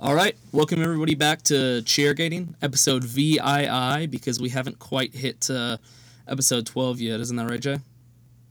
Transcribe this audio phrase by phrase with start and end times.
[0.00, 5.76] All right, welcome everybody back to Chairgating, episode VII, because we haven't quite hit uh,
[6.28, 7.20] episode 12 yet.
[7.20, 7.78] Isn't that right, Jay?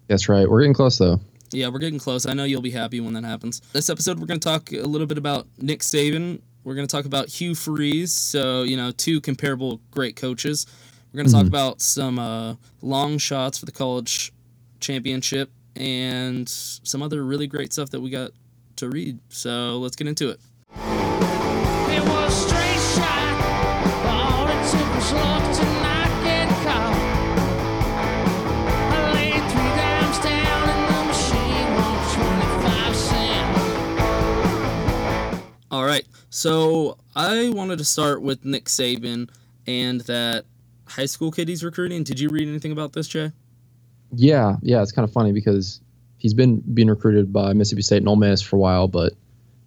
[0.08, 0.50] That's right.
[0.50, 1.20] We're getting close though.
[1.52, 2.26] Yeah, we're getting close.
[2.26, 3.62] I know you'll be happy when that happens.
[3.74, 6.42] This episode, we're going to talk a little bit about Nick Saban.
[6.64, 8.12] We're going to talk about Hugh Freeze.
[8.14, 10.66] So, you know, two comparable great coaches.
[11.12, 14.34] We're going to talk about some uh, long shots for the college
[14.80, 18.32] championship and some other really great stuff that we got
[18.78, 19.20] to read.
[19.30, 20.30] So, let's get into.
[20.30, 20.40] It
[36.44, 39.30] So I wanted to start with Nick Saban
[39.66, 40.44] and that
[40.86, 42.04] high school kid he's recruiting.
[42.04, 43.32] Did you read anything about this, Jay?
[44.14, 44.82] Yeah, yeah.
[44.82, 45.80] It's kind of funny because
[46.18, 49.14] he's been being recruited by Mississippi State and Ole Miss for a while, but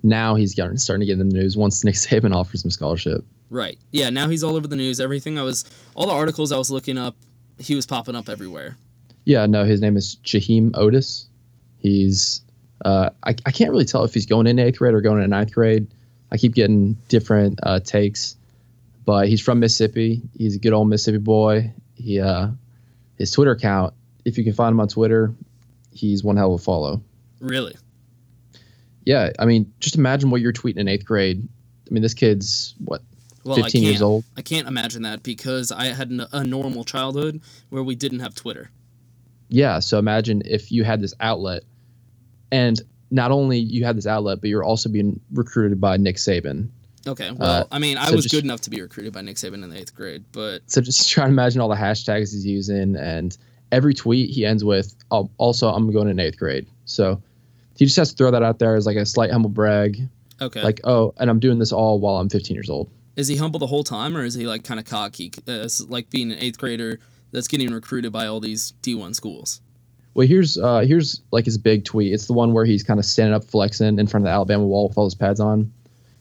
[0.03, 3.25] now he's getting, starting to get in the news once Nick Saban offers him scholarship.
[3.49, 3.79] Right.
[3.93, 4.11] Yeah.
[4.11, 5.01] Now he's all over the news.
[5.01, 7.17] Everything I was, all the articles I was looking up,
[7.59, 8.77] he was popping up everywhere.
[9.25, 11.25] Yeah, no, his name is Jaheim Oatis.
[11.79, 12.43] He's
[12.85, 15.31] uh, I, I can't really tell if he's going in eighth grade or going in
[15.31, 15.87] ninth grade.
[16.31, 18.37] I keep getting different uh, takes,
[19.05, 20.21] but he's from Mississippi.
[20.37, 21.73] He's a good old Mississippi boy.
[21.95, 22.49] He uh,
[23.19, 23.95] his Twitter account,
[24.25, 25.33] if you can find him on Twitter,
[25.93, 27.01] he's one hell of a follow.
[27.41, 27.77] Really?
[29.05, 31.47] Yeah, I mean, just imagine what you're tweeting in eighth grade.
[31.89, 33.03] I mean, this kid's what,
[33.45, 34.25] Well, 15 I years old.
[34.37, 38.35] I can't imagine that because I had n- a normal childhood where we didn't have
[38.35, 38.71] Twitter.
[39.49, 41.63] Yeah, so imagine if you had this outlet,
[42.51, 42.81] and
[43.11, 46.69] not only you had this outlet, but you're also being recruited by Nick Saban.
[47.07, 47.31] Okay.
[47.31, 49.37] Well, Uh, I mean, I so was just- good enough to be recruited by Nick
[49.37, 52.45] Saban in the eighth grade, but So just try to imagine all the hashtags he's
[52.45, 53.37] using, and
[53.71, 57.23] every tweet he ends with, oh, "Also, I'm going in eighth grade." So
[57.77, 60.09] he just has to throw that out there as like a slight humble brag,
[60.41, 60.63] okay.
[60.63, 63.59] like, "Oh, and I'm doing this all while I'm 15 years old." Is he humble
[63.61, 66.59] the whole time, or is he like kind of cocky, as like being an eighth
[66.59, 66.99] grader
[67.31, 69.61] that's getting recruited by all these D1 schools?
[70.17, 72.15] Well, here's uh, here's like his big tweet.
[72.15, 74.65] It's the one where he's kind of standing up flexing in front of the Alabama
[74.65, 75.71] wall with all his pads on.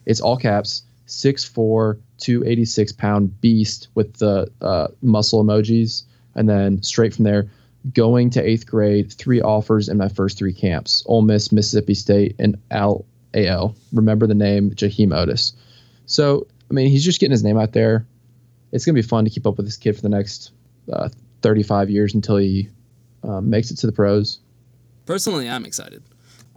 [0.05, 6.03] It's all caps, 6'4", 286 pound beast with the uh, muscle emojis,
[6.35, 7.49] and then straight from there,
[7.93, 12.35] going to eighth grade, three offers in my first three camps: Ole Miss, Mississippi State,
[12.37, 13.77] and Al Al.
[13.93, 15.53] Remember the name Jaheim Oatis.
[16.05, 18.05] So I mean, he's just getting his name out there.
[18.73, 20.51] It's gonna be fun to keep up with this kid for the next
[20.91, 21.07] uh,
[21.43, 22.67] 35 years until he
[23.23, 24.39] um, makes it to the pros.
[25.05, 26.03] Personally, I'm excited.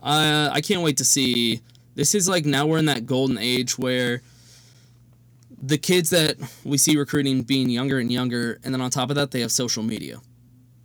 [0.02, 1.60] Uh, I can't wait to see.
[1.94, 4.22] This is like now we're in that golden age where
[5.60, 9.16] the kids that we see recruiting being younger and younger, and then on top of
[9.16, 10.20] that, they have social media.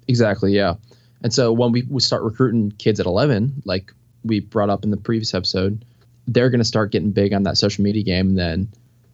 [0.07, 0.75] Exactly, yeah.
[1.21, 3.93] And so when we, we start recruiting kids at 11, like
[4.23, 5.85] we brought up in the previous episode,
[6.27, 8.29] they're going to start getting big on that social media game.
[8.29, 8.69] And then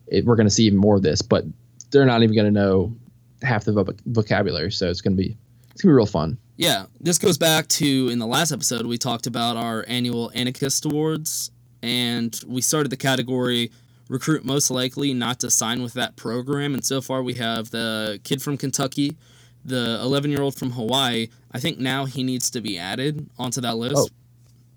[0.07, 1.45] it, we're going to see even more of this, but
[1.91, 2.95] they're not even going to know
[3.41, 4.71] half the voc- vocabulary.
[4.71, 5.37] So it's going to be
[5.71, 6.37] it's going to be real fun.
[6.59, 10.83] Yeah, this goes back to in the last episode we talked about our annual Anarchist
[10.83, 11.51] Awards,
[11.81, 13.71] and we started the category
[14.09, 16.73] recruit most likely not to sign with that program.
[16.73, 19.15] And so far we have the kid from Kentucky,
[19.63, 21.29] the 11 year old from Hawaii.
[21.53, 23.95] I think now he needs to be added onto that list.
[23.95, 24.09] Oh.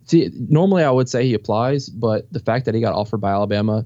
[0.06, 3.32] See, normally I would say he applies, but the fact that he got offered by
[3.32, 3.85] Alabama,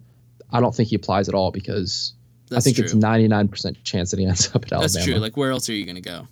[0.53, 2.13] I don't think he applies at all because
[2.51, 2.85] That's I think true.
[2.85, 4.83] it's 99% chance that he ends up at Alabama.
[4.83, 5.15] That's true.
[5.15, 6.29] Like, where else are you gonna go?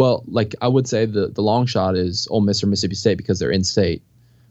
[0.00, 3.18] Well, like I would say the the long shot is Ole Miss or Mississippi State
[3.18, 4.02] because they're in state.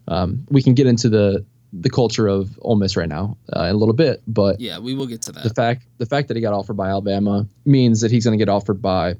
[0.07, 1.43] Um, we can get into the
[1.73, 4.93] the culture of Ole Miss right now uh, in a little bit, but Yeah, we
[4.93, 5.43] will get to that.
[5.43, 8.45] the fact the fact that he got offered by Alabama means that he's going to
[8.45, 9.15] get offered by,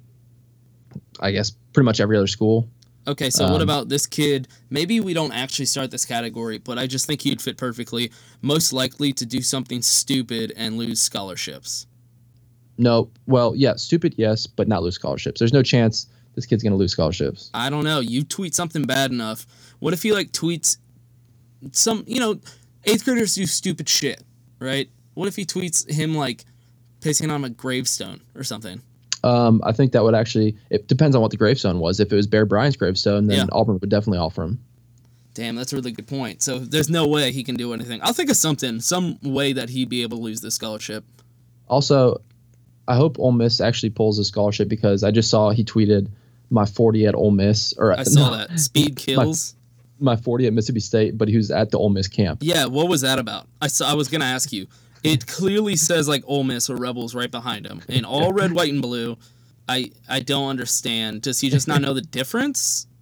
[1.20, 2.68] I guess, pretty much every other school.
[3.08, 4.48] Okay, so what Um, about this kid?
[4.70, 8.12] Maybe we don't actually start this category, but I just think he'd fit perfectly.
[8.44, 11.88] Most likely to do something stupid and lose scholarships.
[12.78, 15.40] No, well, yeah, stupid, yes, but not lose scholarships.
[15.40, 16.06] There's no chance
[16.40, 17.52] this kid's going to lose scholarships.
[17.54, 18.00] I don't know.
[18.00, 19.46] You tweet something bad enough.
[19.80, 20.78] What if he like tweets
[21.74, 22.06] some?
[22.08, 22.40] You know,
[22.86, 24.24] eighth graders do stupid shit,
[24.60, 24.90] right?
[25.16, 26.46] What if he tweets him like
[27.02, 28.82] pissing on a gravestone or something?
[29.22, 30.56] Um, I think that would actually.
[30.70, 32.00] It depends on what the gravestone was.
[32.00, 33.46] If it was Bear Bryant's gravestone, then Yeah.
[33.52, 34.60] Auburn would definitely offer him.
[35.34, 36.42] Damn, that's a really good point.
[36.42, 38.00] So there's no way he can do anything.
[38.02, 41.04] I'll think of something, some way that he'd be able to lose this scholarship.
[41.68, 42.22] Also,
[42.88, 46.08] I hope Ole Miss actually pulls a scholarship because I just saw he tweeted
[46.50, 48.60] my 40 at Ole Miss or I saw no, that.
[48.60, 49.56] Speed kills.
[50.00, 52.40] my 40 at Mississippi State, but he was at the Ole Miss camp.
[52.42, 53.48] Yeah, what was that about?
[53.62, 54.68] I saw, I was gonna ask you.
[55.04, 58.72] It clearly says like Ole Miss or Rebels right behind him in all red, white,
[58.72, 59.18] and blue.
[59.68, 61.22] I I don't understand.
[61.22, 62.86] Does he just not know the difference?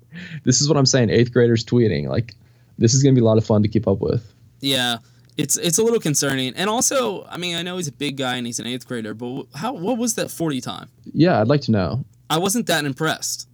[0.45, 1.11] This is what I'm saying.
[1.11, 2.33] Eighth graders tweeting like
[2.79, 4.33] this is gonna be a lot of fun to keep up with.
[4.61, 4.97] Yeah,
[5.37, 6.55] it's it's a little concerning.
[6.55, 9.13] And also, I mean, I know he's a big guy and he's an eighth grader,
[9.13, 10.89] but how what was that forty time?
[11.13, 12.05] Yeah, I'd like to know.
[12.29, 13.47] I wasn't that impressed.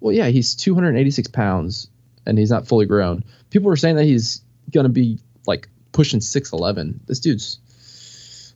[0.00, 1.88] Well, yeah, he's 286 pounds
[2.26, 3.24] and he's not fully grown.
[3.50, 4.42] People were saying that he's
[4.72, 6.98] gonna be like pushing 6'11.
[7.06, 7.58] This dude's.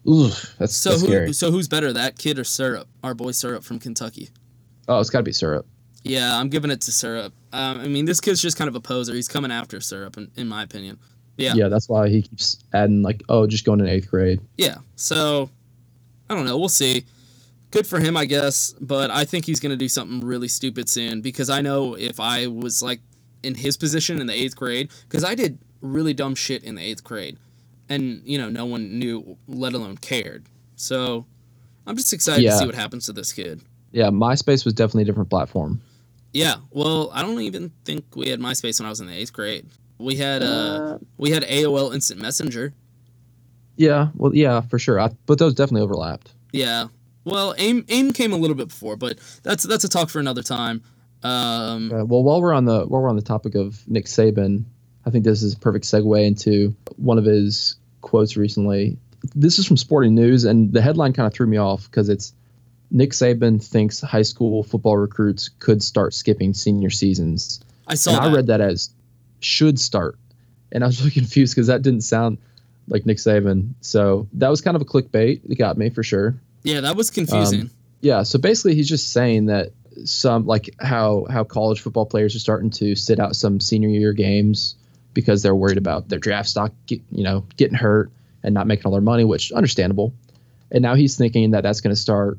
[0.07, 1.33] Ugh, that's So that's who scary.
[1.33, 2.89] so who's better, that kid or Syrup?
[3.03, 4.31] Our boy Syrup from Kentucky.
[4.89, 5.67] Oh, it's got to be syrup.
[6.03, 7.35] Yeah, I'm giving it to Syrup.
[7.53, 9.15] Um, I mean, this kid's just kind of a poser.
[9.15, 10.99] He's coming after Syrup, in, in my opinion.
[11.37, 11.55] Yeah.
[11.55, 14.41] Yeah, that's why he keeps adding like, oh, just going in eighth grade.
[14.57, 14.79] Yeah.
[14.97, 15.51] So
[16.31, 16.59] I don't know.
[16.59, 17.05] We'll see.
[17.71, 18.75] Good for him, I guess.
[18.81, 22.19] But I think he's going to do something really stupid soon because I know if
[22.21, 23.01] I was like
[23.43, 26.83] in his position in the eighth grade, because I did really dumb shit in the
[26.83, 27.39] eighth grade,
[27.89, 30.47] and you know no one knew, let alone cared.
[30.77, 31.27] So
[31.87, 33.63] I'm just excited to see what happens to this kid.
[33.93, 35.81] Yeah, MySpace was definitely a different platform.
[36.33, 36.57] Yeah.
[36.71, 39.67] Well, I don't even think we had MySpace when I was in the eighth grade.
[39.99, 42.73] We had uh, we had AOL Instant Messenger.
[43.77, 45.01] Yeah, well, yeah, for sure.
[45.01, 46.33] I, but those definitely overlapped.
[46.53, 46.89] Yeah.
[47.31, 50.43] Well, AIM AIM came a little bit before, but that's that's a talk for another
[50.43, 50.83] time.
[51.23, 54.65] Um, Uh, well, while we're on the while we're on the topic of Nick Saban,
[55.05, 58.99] I think this is a perfect segue into one of his quotes recently.
[59.35, 62.33] This is from Sporting News, and the headline kind of threw me off because it's
[62.91, 67.61] Nick Saban thinks high school football recruits could start skipping senior seasons.
[67.87, 68.91] I saw and I read that as
[69.41, 70.19] should start,
[70.73, 72.39] and I was really confused because that didn't sound
[72.87, 73.75] like Nick Saban.
[73.81, 75.41] So that was kind of a clickbait.
[75.49, 76.41] It got me for sure.
[76.63, 77.63] Yeah, that was confusing.
[77.63, 77.71] Um,
[78.01, 79.73] yeah, so basically he's just saying that
[80.05, 84.13] some like how how college football players are starting to sit out some senior year
[84.13, 84.77] games
[85.15, 88.13] because they're worried about their draft stock, get, you know, getting hurt
[88.45, 90.15] and not making all their money, which understandable.
[90.71, 92.39] And now he's thinking that that's going to start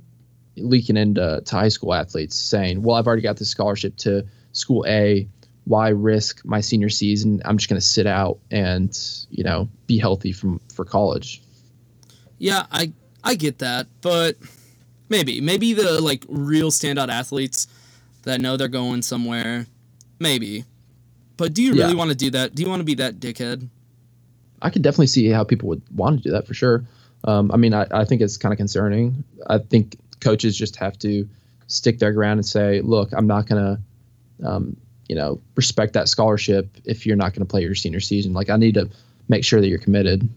[0.56, 4.86] leaking into to high school athletes, saying, "Well, I've already got this scholarship to school
[4.88, 5.28] A.
[5.66, 7.42] Why risk my senior season?
[7.44, 8.98] I'm just going to sit out and
[9.30, 11.42] you know be healthy from for college."
[12.40, 14.38] yeah, I I get that, but
[15.10, 17.68] maybe maybe the like real standout athletes
[18.24, 19.66] that know they're going somewhere,
[20.20, 20.66] maybe.
[21.38, 21.98] But do you really Yeah.
[21.98, 22.54] want to do that?
[22.56, 23.68] Do you want to be that dickhead?
[24.62, 26.84] I could definitely see how people would want to do that for sure.
[27.24, 29.24] Um, I mean, I, I think it's kind of concerning.
[29.48, 31.28] I think coaches just have to
[31.68, 33.78] stick their ground and say, look, I'm not going
[34.42, 34.76] to, um,
[35.08, 38.34] you know, respect that scholarship if you're not going to play your senior season.
[38.34, 38.90] Like, I need to
[39.30, 40.28] make sure that you're committed.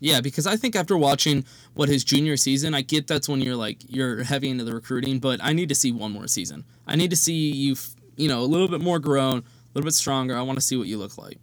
[0.00, 3.56] Yeah, because I think after watching what his junior season, I get that's when you're
[3.56, 6.64] like you're heavy into the recruiting, but I need to see one more season.
[6.86, 7.76] I need to see you,
[8.16, 9.42] you know, a little bit more grown, a
[9.74, 10.36] little bit stronger.
[10.36, 11.38] I want to see what you look like.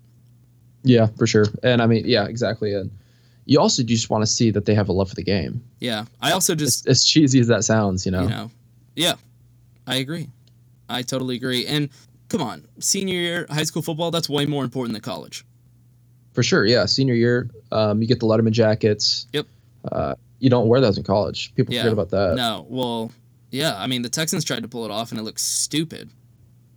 [0.84, 1.46] Yeah, for sure.
[1.64, 2.74] And I mean, yeah, exactly.
[2.74, 2.92] And
[3.46, 5.64] you also just want to see that they have a love for the game.
[5.80, 8.24] Yeah, I also just As cheesy as that sounds, you know.
[8.24, 8.52] you know,
[8.96, 9.14] yeah,
[9.88, 10.30] I agree.
[10.90, 11.66] I totally agree.
[11.66, 11.90] And
[12.30, 15.46] come on, senior year high school football that's way more important than college.
[16.34, 16.86] For sure, yeah.
[16.86, 19.28] Senior year, um, you get the Letterman jackets.
[19.34, 19.46] Yep.
[19.92, 21.54] Uh, you don't wear those in college.
[21.56, 21.82] People Yeah.
[21.82, 22.36] forget about that.
[22.36, 23.12] No, well,
[23.52, 23.76] yeah.
[23.78, 26.10] I mean, the Texans tried to pull it off, and it looks stupid.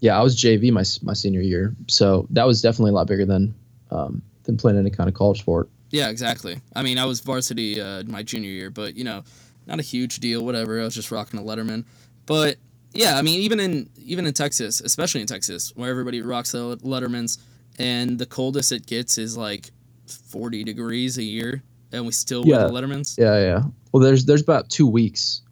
[0.00, 3.25] yeah, I was JV my my senior year, so that was definitely a lot bigger
[3.25, 3.54] than
[3.90, 5.68] um, than playing any kind of college sport.
[5.90, 6.60] Yeah, exactly.
[6.75, 9.25] I mean, I was varsity uh, my junior year, but you know,
[9.66, 10.44] not a huge deal.
[10.44, 10.80] Whatever.
[10.80, 11.84] I was just rocking a Letterman.
[12.26, 12.56] But
[12.92, 16.76] yeah, I mean, even in even in Texas, especially in Texas, where everybody rocks the
[16.78, 17.38] Lettermans,
[17.78, 19.71] and the coldest it gets is like
[20.06, 22.66] 40 degrees a year, and we still Yeah.
[22.66, 23.18] wear the Lettermans.
[23.18, 23.62] Yeah, yeah.
[23.92, 25.42] Well, there's there's about two weeks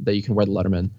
[0.00, 0.90] that you can wear the Letterman,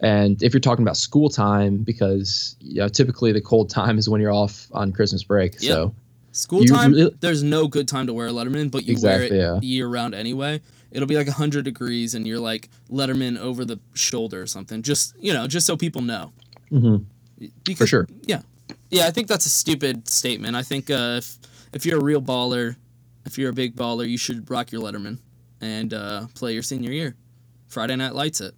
[0.00, 4.08] and if you're talking about school time, because you know, typically the cold time is
[4.08, 5.54] when you're off on Christmas break.
[5.54, 5.62] Yep.
[5.62, 5.94] So
[6.32, 9.52] School time, really- there's no good time to wear a Letterman, but you Exactly, wear
[9.52, 9.56] yeah.
[9.56, 10.60] it year round anyway.
[10.92, 14.82] It'll be like 100 degrees, and you're like Letterman over the shoulder or something.
[14.82, 16.30] Just you know, just so people know.
[16.70, 17.02] Mm-hmm.
[17.64, 18.08] Because, For sure.
[18.26, 18.42] Yeah,
[18.90, 19.06] yeah.
[19.06, 20.56] I think that's a stupid statement.
[20.56, 21.38] I think uh, if
[21.72, 22.76] if you're a real baller,
[23.24, 25.18] if you're a big baller, you should rock your Letterman
[25.60, 27.16] and uh, play your senior year.
[27.68, 28.54] Friday Night Lights it,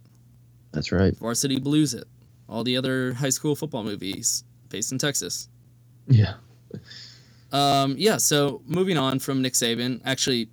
[0.71, 1.15] that's right.
[1.17, 2.05] Varsity Blues it,
[2.49, 5.49] all the other high school football movies based in Texas.
[6.07, 6.33] Yeah.
[7.51, 10.49] Um, yeah, so moving on from Nick Saban, actually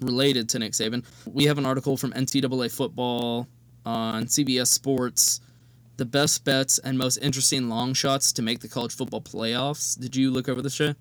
[0.00, 3.48] related to Nick Saban, we have an article from NCAA Football
[3.84, 5.40] on CBS Sports.
[6.00, 10.00] The best bets and most interesting long shots to make the college football playoffs.
[10.00, 10.94] Did you look over the show?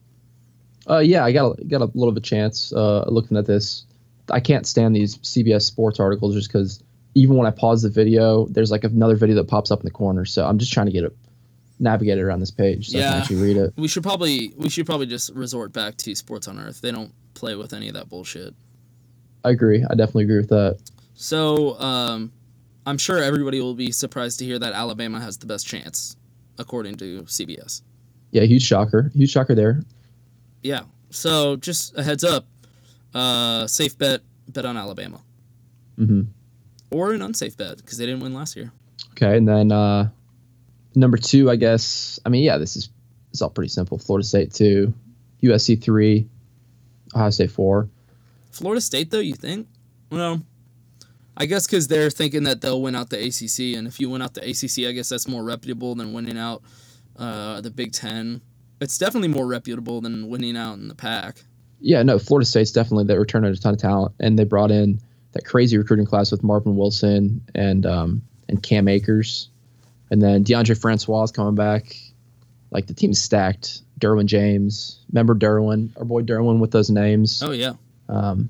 [0.89, 3.85] Uh, yeah, I got a, got a little bit of chance uh, looking at this.
[4.29, 6.83] I can't stand these CBS Sports articles just because
[7.15, 9.91] even when I pause the video, there's like another video that pops up in the
[9.91, 10.25] corner.
[10.25, 11.15] So I'm just trying to get it,
[11.79, 13.09] navigated around this page so I Yeah.
[13.11, 13.73] can actually read it.
[13.77, 16.81] We should probably we should probably just resort back to Sports on Earth.
[16.81, 18.53] They don't play with any of that bullshit.
[19.45, 19.81] I agree.
[19.89, 20.77] I definitely agree with that.
[21.15, 22.33] So um,
[22.89, 26.17] I'm sure everybody will be surprised to hear that Alabama has the best chance,
[26.57, 27.83] according to CBS.
[28.31, 29.11] Yeah, huge shocker.
[29.13, 29.83] Huge shocker there.
[30.63, 30.81] Yeah.
[31.11, 32.45] So just a heads up,
[33.13, 35.21] uh, safe bet, bet on Alabama,
[35.97, 36.23] hmm
[36.91, 38.71] or an unsafe bet because they didn't win last year.
[39.11, 40.09] Okay, and then uh,
[40.95, 42.19] number two, I guess.
[42.25, 42.89] I mean, yeah, this is
[43.31, 43.99] it's all pretty simple.
[43.99, 44.93] Florida State two,
[45.43, 46.27] USC three,
[47.13, 47.87] Ohio State four.
[48.51, 49.67] Florida State, though, you think?
[50.11, 50.41] Well,
[51.39, 54.21] I guess because they're thinking that they'll win out the ACC, and if you win
[54.21, 56.61] out the ACC, I guess that's more reputable than winning out
[57.17, 58.41] uh, the Big Ten.
[58.81, 61.43] It's definitely more reputable than winning out in the pack.
[61.81, 64.99] Yeah, no, Florida State's definitely they returned a ton of talent, and they brought in
[65.31, 69.49] that crazy recruiting class with Marvin Wilson and um, and Cam Akers,
[70.11, 71.95] and then Deondre Francois is coming back.
[72.71, 73.81] Like the team's stacked.
[73.99, 77.43] Derwin James, remember Derwin, our boy Derwin with those names.
[77.43, 77.73] Oh yeah,
[78.07, 78.49] Um,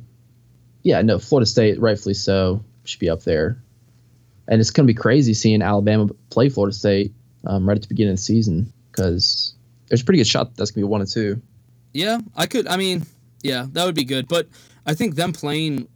[0.83, 3.61] yeah, no, Florida State, rightfully so, should be up there.
[4.47, 7.13] And it's going to be crazy seeing Alabama play Florida State
[7.45, 9.53] um, right at the beginning of the season because
[9.87, 11.41] there's a pretty good shot that that's going to be one and two.
[11.93, 12.19] yeah.
[12.35, 12.67] I could.
[12.67, 13.03] I mean,
[13.43, 14.27] yeah, that would be good.
[14.27, 14.47] But
[14.85, 15.87] I think them playing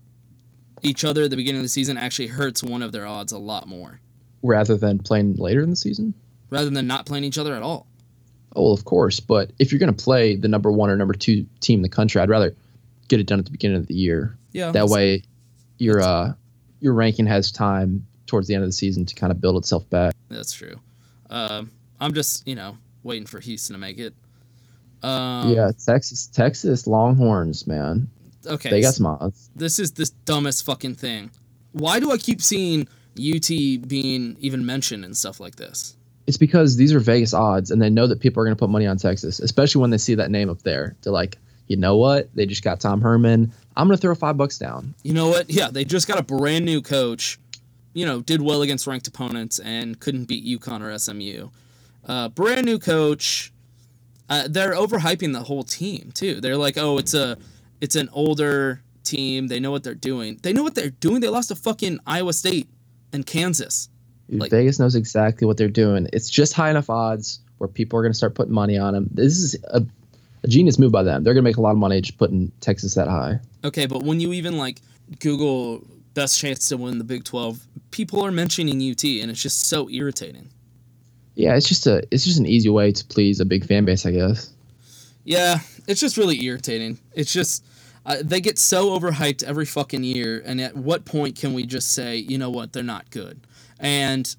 [0.83, 3.38] each other at the beginning of the season actually hurts one of their odds a
[3.39, 4.00] lot more,
[4.43, 6.13] rather than playing later in the season.
[6.50, 7.88] rather than not playing each other at all.
[8.55, 9.19] Oh, well, of course.
[9.19, 11.89] But if you're going to play the number one or number two team in the
[11.89, 12.53] country, I'd rather
[13.07, 14.38] get it done at the beginning of the year.
[14.51, 14.71] Yeah.
[14.71, 15.23] That way,
[15.79, 16.33] your uh,
[16.83, 19.89] your ranking has time towards the end of the season to kind of build itself
[19.89, 20.13] back.
[20.29, 20.79] That's true.
[21.29, 24.13] Um, I'm just, you know, waiting for Houston to make it.
[25.01, 28.09] Um, yeah, Texas, Texas Longhorns, man,
[28.45, 28.69] Okay.
[28.69, 29.49] they got s- some odds.
[29.55, 31.31] This is the dumbest fucking thing.
[31.71, 32.87] Why do I keep seeing
[33.17, 33.47] UT
[33.87, 35.95] being even mentioned and stuff like this?
[36.27, 38.69] It's because these are Vegas odds, and they know that people are going to put
[38.69, 40.95] money on Texas, especially when they see that name up there.
[41.01, 41.37] They're like,
[41.67, 42.29] you know what?
[42.35, 43.51] They just got Tom Herman.
[43.75, 44.94] I'm going to throw five bucks down.
[45.03, 45.50] You know what?
[45.50, 47.39] Yeah, they just got a brand new coach.
[47.94, 51.50] You know, did well against ranked opponents and couldn't beat UConn or SMU.
[52.06, 53.51] Uh, brand new coach.
[54.30, 56.42] Uh, they're overhyping the whole team too.
[56.42, 57.38] They're like, oh, it's a,
[57.82, 59.48] it's an older team.
[59.48, 60.39] They know what they're doing.
[60.42, 61.22] They know what they're doing.
[61.22, 62.68] They lost to fucking Iowa State
[63.12, 63.89] and Kansas.
[64.30, 66.08] Like- Vegas knows exactly what they're doing.
[66.13, 69.08] It's just high enough odds where people are going to start putting money on them.
[69.12, 69.84] This is a,
[70.43, 71.23] a genius move by them.
[71.23, 73.39] They're going to make a lot of money just putting Texas that high.
[73.63, 74.81] Okay, but when you even like
[75.19, 79.67] Google best chance to win the Big 12, people are mentioning UT and it's just
[79.67, 80.50] so irritating.
[81.35, 84.05] Yeah, it's just a it's just an easy way to please a big fan base,
[84.05, 84.53] I guess.
[85.23, 87.00] Yeah, it's just really irritating.
[87.13, 87.65] It's just
[88.05, 91.91] uh, they get so overhyped every fucking year and at what point can we just
[91.91, 93.39] say, you know what, they're not good.
[93.79, 94.35] And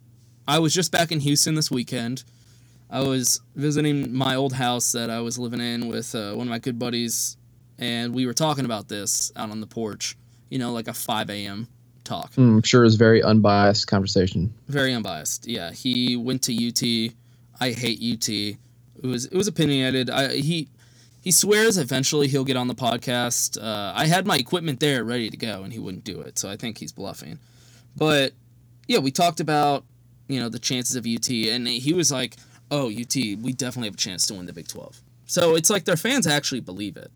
[0.47, 2.25] I was just back in Houston this weekend.
[2.91, 6.51] I was visiting my old house that I was living in with uh, one of
[6.51, 7.37] my good buddies
[7.79, 10.17] and we were talking about this out on the porch,
[10.49, 11.69] you know, like a 5 a.m.
[12.05, 12.33] talk.
[12.33, 14.53] Mm, I'm sure it's a very unbiased conversation.
[14.69, 15.47] Very unbiased.
[15.47, 17.15] Yeah, he went to UT.
[17.61, 18.29] I hate UT.
[18.29, 20.09] It was it was opinionated.
[20.09, 20.69] I, he
[21.21, 23.61] he swears eventually he'll get on the podcast.
[23.61, 26.39] Uh, I had my equipment there ready to go, and he wouldn't do it.
[26.39, 27.39] So I think he's bluffing.
[27.97, 28.33] But
[28.87, 29.85] yeah, we talked about
[30.29, 32.37] you know the chances of UT, and he was like,
[32.71, 35.85] "Oh, UT, we definitely have a chance to win the Big 12." So it's like
[35.85, 37.11] their fans actually believe it.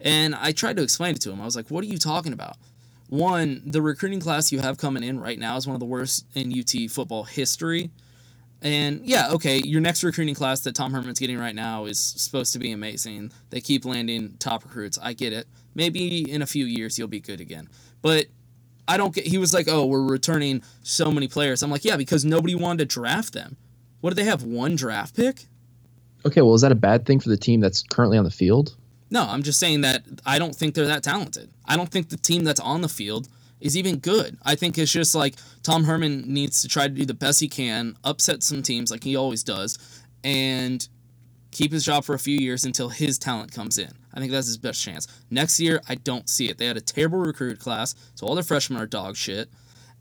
[0.00, 1.40] And I tried to explain it to him.
[1.40, 2.56] I was like, "What are you talking about?"
[3.08, 6.26] One, the recruiting class you have coming in right now is one of the worst
[6.34, 7.90] in UT football history.
[8.62, 12.52] And yeah, okay, your next recruiting class that Tom Herman's getting right now is supposed
[12.54, 13.30] to be amazing.
[13.50, 14.98] They keep landing top recruits.
[15.00, 15.46] I get it.
[15.74, 17.68] Maybe in a few years you'll be good again.
[18.02, 18.26] But
[18.88, 19.26] I don't get.
[19.26, 22.88] He was like, "Oh, we're returning so many players." I'm like, "Yeah, because nobody wanted
[22.88, 23.56] to draft them.
[24.00, 24.42] What do they have?
[24.42, 25.46] One draft pick?
[26.24, 28.76] Okay, well, is that a bad thing for the team that's currently on the field?
[29.10, 31.50] No, I'm just saying that I don't think they're that talented.
[31.64, 33.28] I don't think the team that's on the field
[33.60, 34.36] is even good.
[34.44, 37.48] I think it's just like Tom Herman needs to try to do the best he
[37.48, 39.78] can, upset some teams like he always does,
[40.24, 40.86] and
[41.52, 43.92] keep his job for a few years until his talent comes in.
[44.12, 45.06] I think that's his best chance.
[45.30, 46.58] Next year, I don't see it.
[46.58, 49.48] They had a terrible recruit class, so all their freshmen are dog shit.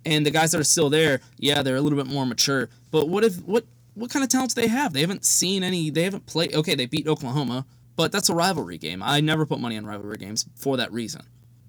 [0.05, 2.69] And the guys that are still there, yeah, they're a little bit more mature.
[2.91, 4.93] But what if what what kind of talents do they have?
[4.93, 5.89] They haven't seen any.
[5.89, 6.53] They haven't played.
[6.53, 9.01] Okay, they beat Oklahoma, but that's a rivalry game.
[9.03, 11.21] I never put money on rivalry games for that reason.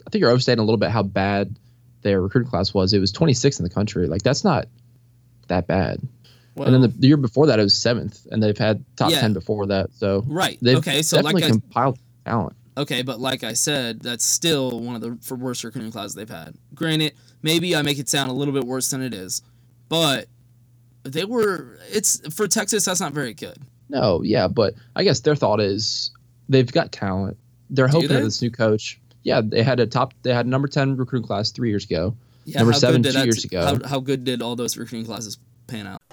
[0.06, 1.56] I think you're overstating a little bit how bad
[2.02, 2.92] their recruiting class was.
[2.92, 4.06] It was 26th in the country.
[4.06, 4.66] Like that's not
[5.48, 6.00] that bad.
[6.54, 9.10] Well, and then the, the year before that, it was seventh, and they've had top
[9.10, 9.20] Yeah.
[9.20, 9.92] 10 before that.
[9.94, 10.58] So Right.
[10.62, 12.54] they've Okay, so like I- compiled talent.
[12.78, 16.28] Okay, but like I said, that's still one of the for worst recruiting classes they've
[16.28, 16.54] had.
[16.74, 19.40] Granted, maybe I make it sound a little bit worse than it is,
[19.88, 20.26] but
[21.06, 21.78] they were.
[21.90, 22.84] It's for Texas.
[22.84, 23.58] That's not very good.
[23.88, 26.10] No, yeah, but I guess their thought is
[26.48, 27.36] they've got talent.
[27.70, 28.14] They're hoping they?
[28.14, 29.00] that this new coach.
[29.22, 30.14] Yeah, they had a top.
[30.22, 32.16] They had a number 10 recruiting class three years ago.
[32.44, 33.60] Yeah, number seven two years ago.
[33.60, 36.00] How, how good did all those recruiting classes pan out?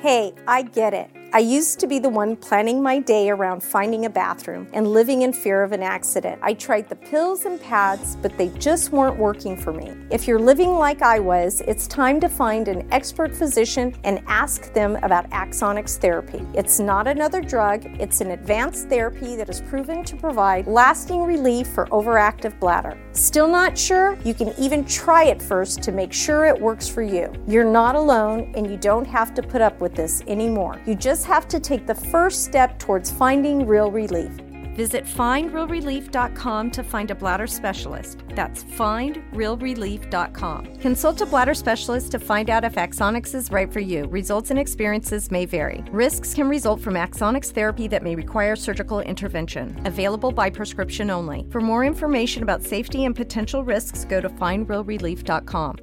[0.00, 1.10] Hey, I get it.
[1.34, 5.22] I used to be the one planning my day around finding a bathroom and living
[5.22, 6.38] in fear of an accident.
[6.44, 9.96] I tried the pills and pads, but they just weren't working for me.
[10.12, 14.72] If you're living like I was, it's time to find an expert physician and ask
[14.74, 16.46] them about Axonics therapy.
[16.54, 21.66] It's not another drug, it's an advanced therapy that is proven to provide lasting relief
[21.66, 22.96] for overactive bladder.
[23.10, 24.16] Still not sure?
[24.22, 27.32] You can even try it first to make sure it works for you.
[27.48, 30.80] You're not alone and you don't have to put up with this anymore.
[30.86, 34.32] You just have to take the first step towards finding real relief.
[34.74, 38.22] Visit findrealrelief.com to find a bladder specialist.
[38.34, 40.76] That's findrealrelief.com.
[40.78, 44.06] Consult a bladder specialist to find out if Axonics is right for you.
[44.06, 45.84] Results and experiences may vary.
[45.92, 49.80] Risks can result from Axonics therapy that may require surgical intervention.
[49.86, 51.46] Available by prescription only.
[51.50, 55.76] For more information about safety and potential risks, go to findrealrelief.com.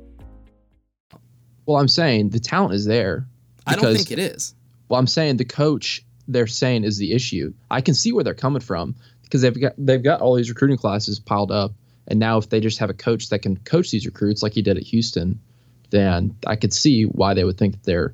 [1.66, 3.26] Well, I'm saying the talent is there.
[3.66, 4.54] I don't think it is.
[4.92, 7.54] Well, I'm saying the coach they're saying is the issue.
[7.72, 10.76] I can see where they're coming from because they've got they've got all these recruiting
[10.76, 11.72] classes piled up,
[12.10, 14.62] and now if they just have a coach that can coach these recruits like he
[14.62, 15.40] did at Houston,
[15.92, 18.14] then I could see why they would think that they're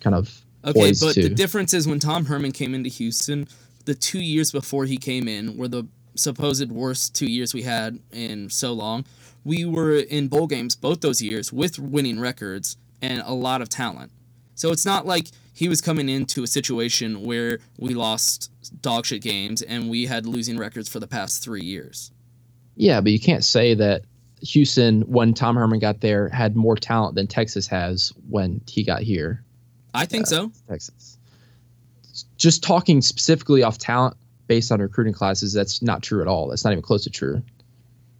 [0.00, 1.22] kind of Okay, but to.
[1.22, 3.46] the difference is when Tom Herman came into Houston,
[3.84, 5.86] the two years before he came in were the
[6.16, 9.04] supposed worst two years we had in so long.
[9.44, 13.68] We were in bowl games both those years with winning records and a lot of
[13.68, 14.10] talent.
[14.56, 19.62] So it's not like he was coming into a situation where we lost dogshit games
[19.62, 22.12] and we had losing records for the past three years.
[22.76, 24.02] yeah, but you can't say that
[24.42, 29.00] Houston, when Tom Herman got there, had more talent than Texas has when he got
[29.00, 29.42] here.
[29.94, 30.52] I think so.
[30.68, 31.16] Texas.
[32.36, 34.14] Just talking specifically off talent
[34.48, 36.48] based on recruiting classes, that's not true at all.
[36.48, 37.42] That's not even close to true.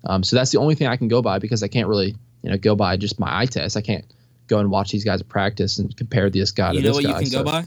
[0.05, 2.51] Um, so that's the only thing I can go by because I can't really, you
[2.51, 3.77] know, go by just my eye test.
[3.77, 4.07] I can't
[4.46, 7.04] go and watch these guys practice and compare this guy You to know this what
[7.12, 7.18] guy.
[7.20, 7.64] you can so- go by?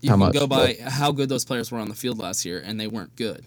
[0.00, 0.34] You How can much?
[0.34, 0.92] go by What?
[0.92, 3.44] how good those players were on the field last year, and they weren't good.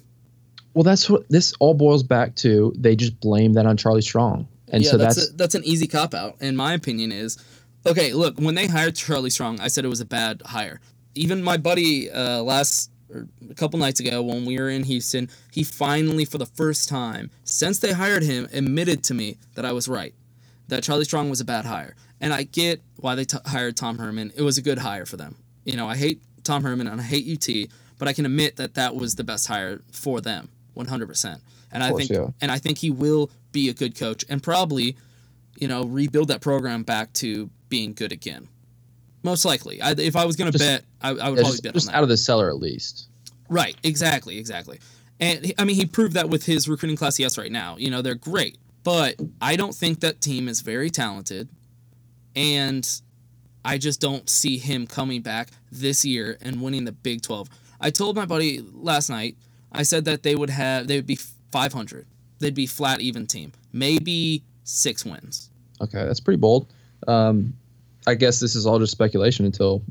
[0.74, 2.74] Well, that's what this all boils back to.
[2.78, 5.64] They just blame that on Charlie Strong, and yeah, so that's that's, a, that's an
[5.64, 6.36] easy cop out.
[6.42, 7.38] And my opinion is,
[7.86, 10.82] okay, look, when they hired Charlie Strong, I said it was a bad hire.
[11.16, 15.30] Even my buddy uh, last or a couple nights ago when we were in Houston,
[15.52, 19.72] he finally, for the first time since they hired him, admitted to me that I
[19.74, 20.14] was right,
[20.70, 21.96] that Charlie Strong was a bad hire.
[22.22, 24.32] And I get why they t- hired Tom Herman.
[24.36, 25.36] It was a good hire for them.
[25.66, 28.76] You know, I hate Tom Herman and I hate UT, but I can admit that
[28.76, 31.42] that was the best hire for them, 100%.
[31.74, 32.28] And I think yeah.
[32.42, 34.98] and I think he will be a good coach and probably,
[35.58, 38.48] you know, rebuild that program back to being good again.
[39.24, 39.82] Most likely.
[39.82, 41.88] I, if I was going to bet, I, I would yeah, probably just, bet just
[41.88, 41.98] on that.
[41.98, 43.08] out of the cellar at least.
[43.50, 44.80] Right, exactly, exactly.
[45.20, 47.78] And I mean, he proved that with his recruiting class he has right now.
[47.78, 51.48] You know, they're great, but I don't think that team is very talented.
[52.36, 52.88] And
[53.64, 57.50] I just don't see him coming back this year and winning the Big 12.
[57.80, 59.36] I told my buddy last night,
[59.72, 61.18] I said that they would have they would be
[61.52, 62.06] 500.
[62.40, 63.52] They'd be flat even team.
[63.72, 65.50] Maybe 6 wins.
[65.80, 66.68] Okay, that's pretty bold.
[67.08, 67.54] Um,
[68.08, 69.84] I guess this is all just speculation until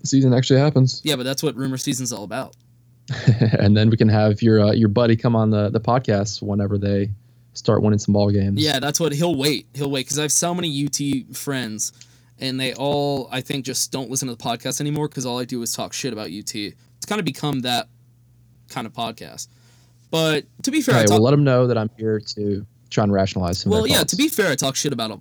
[0.00, 2.56] the season actually happens, Yeah, but that's what rumor season's all about.
[3.58, 6.78] and then we can have your uh, your buddy come on the the podcast whenever
[6.78, 7.10] they
[7.54, 8.62] start winning some ball games.
[8.62, 9.66] Yeah, that's what he'll wait.
[9.74, 11.92] He'll wait because I have so many UT friends,
[12.38, 15.44] and they all I think just don't listen to the podcast anymore because all I
[15.44, 16.54] do is talk shit about UT.
[16.54, 17.88] It's kind of become that
[18.68, 19.48] kind of podcast.
[20.10, 22.66] But to be fair, I Okay, talk, well, let them know that I'm here to
[22.90, 23.72] try and rationalize some.
[23.72, 24.02] of well, yeah.
[24.04, 25.20] To be fair, I talk shit about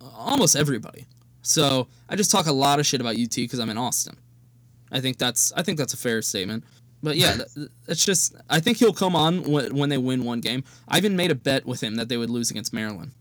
[0.00, 1.06] almost everybody.
[1.42, 4.16] So I just talk a lot of shit about UT because I'm in Austin.
[4.92, 6.64] I think that's I think that's a fair statement.
[7.02, 7.38] But yeah,
[7.88, 10.64] it's just I think he'll come on when, when they win one game.
[10.88, 13.12] I even made a bet with him that they would lose against Maryland.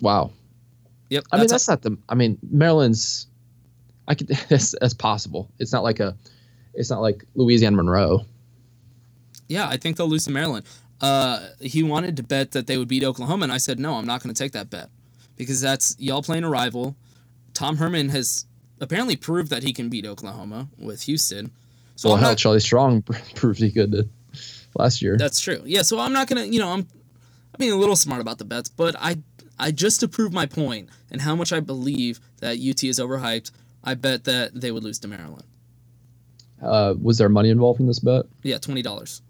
[0.00, 0.30] wow.
[1.10, 1.24] Yep.
[1.30, 1.98] I mean, that's- that's not the.
[2.08, 3.26] I mean, Maryland's.
[4.08, 4.28] I could.
[4.48, 5.50] That's, that's possible.
[5.58, 6.16] It's not like a.
[6.74, 8.24] It's not like Louisiana Monroe.
[9.48, 10.66] Yeah, I think they'll lose to Maryland.
[11.00, 14.06] Uh, he wanted to bet that they would beat Oklahoma, and I said no, I'm
[14.06, 14.88] not going to take that bet
[15.36, 16.96] because that's y'all playing a rival.
[17.52, 18.46] Tom Herman has
[18.80, 21.50] apparently proved that he can beat Oklahoma with Houston.
[21.96, 23.02] So well, hell, not- Charlie Strong
[23.34, 24.02] proved he could uh,
[24.76, 25.16] last year.
[25.16, 25.62] That's true.
[25.64, 28.44] Yeah, so I'm not gonna, you know, I'm, I'm being a little smart about the
[28.44, 29.18] bets, but I,
[29.58, 33.52] I just to prove my point and how much I believe that UT is overhyped,
[33.84, 35.44] I bet that they would lose to Maryland.
[36.62, 38.24] uh, was there money involved in this bet?
[38.42, 39.22] Yeah, twenty dollars.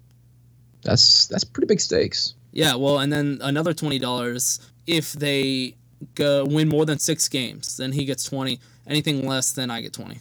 [0.83, 2.35] That's that's pretty big stakes.
[2.53, 5.75] Yeah, well, and then another twenty dollars if they
[6.15, 7.77] go win more than six games.
[7.77, 8.61] Then he gets twenty.
[8.87, 10.21] Anything less, then I get twenty.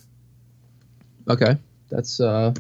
[1.29, 1.57] Okay,
[1.93, 2.53] that's uh,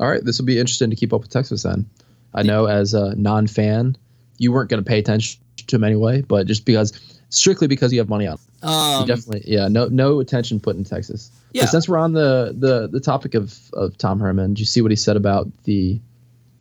[0.00, 0.24] all right.
[0.24, 1.88] This will be interesting to keep up with Texas then.
[2.34, 3.96] I know as a non-fan,
[4.38, 6.92] you weren't going to pay attention to him anyway, but just because
[7.28, 8.68] strictly because you have money on, him.
[8.68, 11.30] Um, definitely yeah no no attention put in Texas.
[11.52, 11.64] Yeah.
[11.66, 14.90] since we're on the the the topic of of Tom Herman, did you see what
[14.90, 16.00] he said about the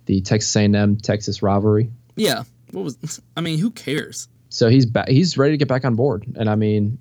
[0.05, 1.91] the Texas A&M Texas rivalry?
[2.15, 2.43] Yeah.
[2.71, 3.21] What was?
[3.37, 4.27] I mean, who cares?
[4.49, 5.07] So he's back.
[5.07, 6.25] He's ready to get back on board.
[6.35, 6.97] And I mean,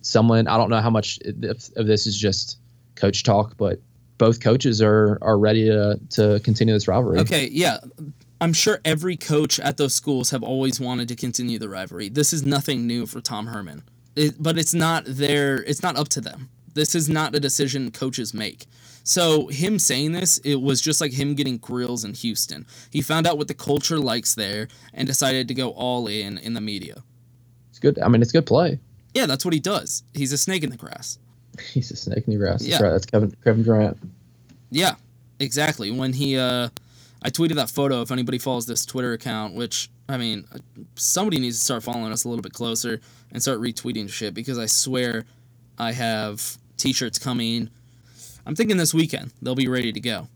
[0.00, 2.58] someone I don't know how much of this is just
[2.94, 3.80] coach talk, but
[4.18, 7.18] both coaches are are ready to to continue this rivalry.
[7.20, 7.78] Okay, yeah.
[8.40, 12.10] I'm sure every coach at those schools have always wanted to continue the rivalry.
[12.10, 13.82] This is nothing new for Tom Herman.
[14.14, 16.50] It, but it's not their it's not up to them.
[16.74, 18.66] This is not a decision coaches make.
[19.02, 22.66] So him saying this, it was just like him getting grills in Houston.
[22.90, 26.54] He found out what the culture likes there and decided to go all in in
[26.54, 27.02] the media.
[27.70, 27.98] It's good.
[28.00, 28.78] I mean, it's good play.
[29.14, 30.02] Yeah, that's what he does.
[30.12, 31.18] He's a snake in the grass.
[31.72, 32.60] He's a snake in grass.
[32.60, 32.82] That's Yeah.
[32.82, 32.90] right.
[32.90, 33.98] That's Kevin Kevin Durant.
[34.70, 34.96] Yeah,
[35.38, 35.90] exactly.
[35.90, 36.68] When he, uh,
[37.22, 38.02] I tweeted that photo.
[38.02, 40.58] If anybody follows this Twitter account, which I mean, uh,
[40.94, 43.00] somebody needs to start following us a little bit closer
[43.32, 45.24] and start retweeting shit because I swear,
[45.78, 47.70] I have T-shirts coming.
[48.46, 50.28] I'm thinking this weekend they'll be ready to go.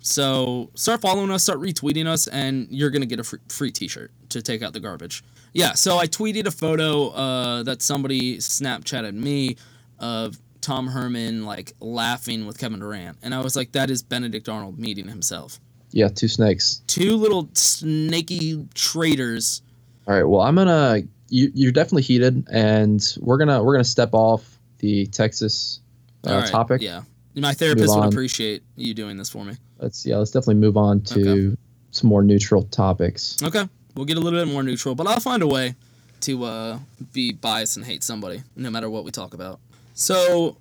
[0.00, 4.10] So start following us, start retweeting us, and you're gonna get a free, free T-shirt
[4.30, 5.22] to take out the garbage.
[5.52, 5.74] Yeah.
[5.74, 9.56] So I tweeted a photo uh, that somebody Snapchatted me
[10.00, 14.48] of Tom Herman like laughing with Kevin Durant, and I was like, that is Benedict
[14.48, 15.60] Arnold meeting himself.
[15.90, 16.82] Yeah, two snakes.
[16.86, 19.62] Two little snaky traitors.
[20.08, 20.24] All right.
[20.24, 21.02] Well, I'm gonna.
[21.28, 25.80] You, you're definitely heated, and we're gonna we're gonna step off the Texas
[26.26, 26.80] uh, All right, topic.
[26.82, 27.02] Yeah.
[27.34, 29.54] My therapist would appreciate you doing this for me.
[29.78, 30.16] Let's yeah.
[30.16, 31.56] Let's definitely move on to
[31.90, 33.42] some more neutral topics.
[33.42, 33.68] Okay.
[33.94, 35.74] We'll get a little bit more neutral, but I'll find a way
[36.22, 36.78] to uh,
[37.12, 39.60] be biased and hate somebody, no matter what we talk about.
[39.94, 40.56] So,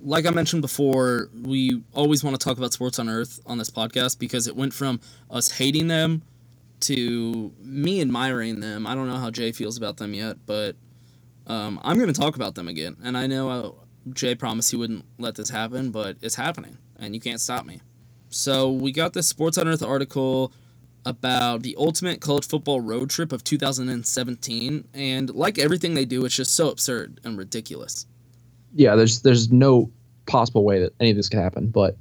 [0.00, 3.70] like I mentioned before, we always want to talk about sports on Earth on this
[3.70, 6.22] podcast because it went from us hating them
[6.80, 8.86] to me admiring them.
[8.86, 10.76] I don't know how Jay feels about them yet, but
[11.46, 12.96] um, I'm going to talk about them again.
[13.02, 13.70] And I know uh,
[14.12, 17.80] Jay promised he wouldn't let this happen, but it's happening, and you can't stop me.
[18.30, 20.52] So we got this Sports on Earth article
[21.06, 26.34] about the ultimate college football road trip of 2017, and like everything they do, it's
[26.34, 28.06] just so absurd and ridiculous.
[28.74, 29.90] Yeah, there's there's no
[30.26, 31.96] possible way that any of this could happen, but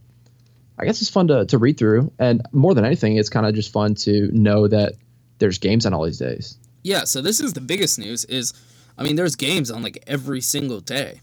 [0.79, 3.53] I guess it's fun to to read through, and more than anything, it's kind of
[3.53, 4.93] just fun to know that
[5.39, 6.57] there's games on all these days.
[6.83, 8.53] Yeah, so this is the biggest news is
[8.97, 11.21] I mean there's games on like every single day.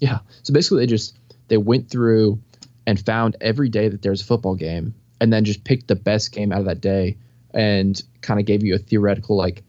[0.00, 0.18] Yeah.
[0.42, 1.16] So basically, they just
[1.48, 2.40] they went through
[2.86, 6.32] and found every day that there's a football game, and then just picked the best
[6.32, 7.16] game out of that day,
[7.54, 9.62] and kind of gave you a theoretical like,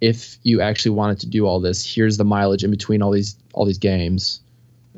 [0.00, 3.36] if you actually wanted to do all this, here's the mileage in between all these
[3.52, 4.40] all these games,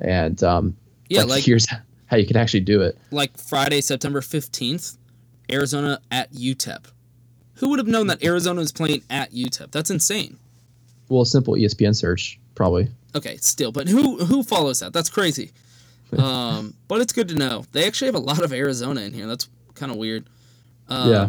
[0.02, 0.76] and um,
[1.08, 1.66] Yeah, like- here's
[2.06, 2.98] how you can actually do it.
[3.10, 4.98] Like Friday, September 15th,
[5.50, 6.84] Arizona at UTEP.
[7.54, 9.70] Who would have known that Arizona is playing at UTEP?
[9.70, 10.36] That's insane.
[11.08, 12.88] Well, a simple ESPN search probably.
[13.14, 14.92] Okay, still, but who who follows that?
[14.92, 15.52] That's crazy.
[16.18, 17.64] Um, but it's good to know.
[17.72, 19.26] They actually have a lot of Arizona in here.
[19.26, 20.26] That's kind of weird.
[20.90, 21.28] Um, yeah.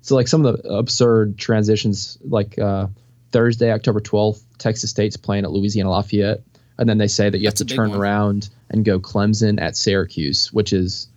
[0.00, 2.86] So like some of the absurd transitions, like uh,
[3.30, 6.40] Thursday, October twelfth, Texas State's playing at Louisiana Lafayette,
[6.78, 7.98] and then they say that you That's have to turn one.
[8.00, 11.08] around and go Clemson at Syracuse, which is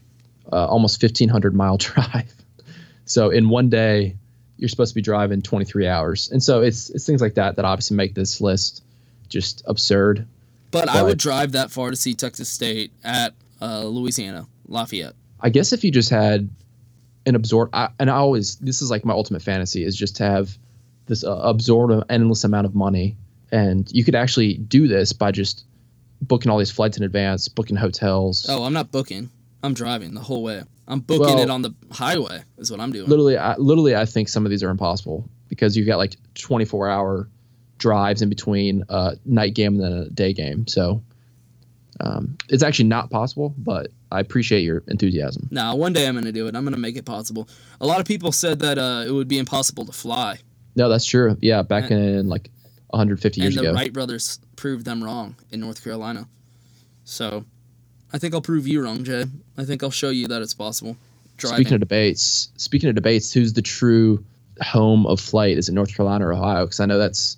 [0.51, 2.33] uh, almost fifteen hundred mile drive.
[3.05, 4.15] so in one day,
[4.57, 7.55] you're supposed to be driving twenty three hours, and so it's it's things like that
[7.55, 8.83] that obviously make this list
[9.27, 10.27] just absurd.
[10.71, 15.15] But I would drive that far to see Texas State at uh, Louisiana Lafayette.
[15.41, 16.49] I guess if you just had
[17.25, 20.23] an absorb, I, and I always this is like my ultimate fantasy is just to
[20.23, 20.57] have
[21.07, 23.17] this uh, absorb an endless amount of money,
[23.51, 25.65] and you could actually do this by just
[26.21, 28.45] booking all these flights in advance, booking hotels.
[28.49, 29.29] Oh, I'm not booking.
[29.63, 30.63] I'm driving the whole way.
[30.87, 32.41] I'm booking Well- it on the highway.
[32.57, 33.07] Is what I'm doing.
[33.09, 36.89] Literally, I, literally, I think some of these are impossible because you've got like 24
[36.89, 37.29] hour
[37.77, 40.67] drives in between a night game and then a day game.
[40.67, 41.01] So
[42.01, 45.47] um, it's actually not possible, but I appreciate your enthusiasm.
[45.51, 46.55] Now, one day I'm going to do it.
[46.55, 47.47] I'm going to make it possible.
[47.81, 50.39] A lot of people said that uh, it would be impossible to fly,
[50.75, 51.37] No, that's true.
[51.41, 52.49] Yeah, back in like
[52.89, 53.69] 150 and years the ago.
[53.71, 56.27] The Wright brothers proved them wrong in North Carolina.
[57.03, 57.45] So,
[58.13, 59.25] I think I'll prove you wrong, Jay.
[59.57, 60.97] I think I'll show you that it's possible.
[61.37, 61.57] Driving.
[61.57, 64.23] Speaking of debates, speaking of debates, who's the true
[64.61, 65.57] home of flight?
[65.57, 66.65] Is it North Carolina or Ohio?
[66.65, 67.37] Because I know that's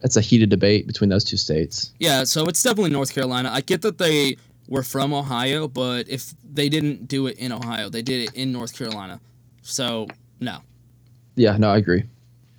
[0.00, 1.92] that's a heated debate between those two states.
[1.98, 3.50] Yeah, so it's definitely North Carolina.
[3.52, 4.36] I get that they
[4.68, 8.52] were from Ohio, but if they didn't do it in Ohio, they did it in
[8.52, 9.20] North Carolina.
[9.62, 10.06] So,
[10.40, 10.58] no.
[11.34, 12.04] Yeah, no, I agree.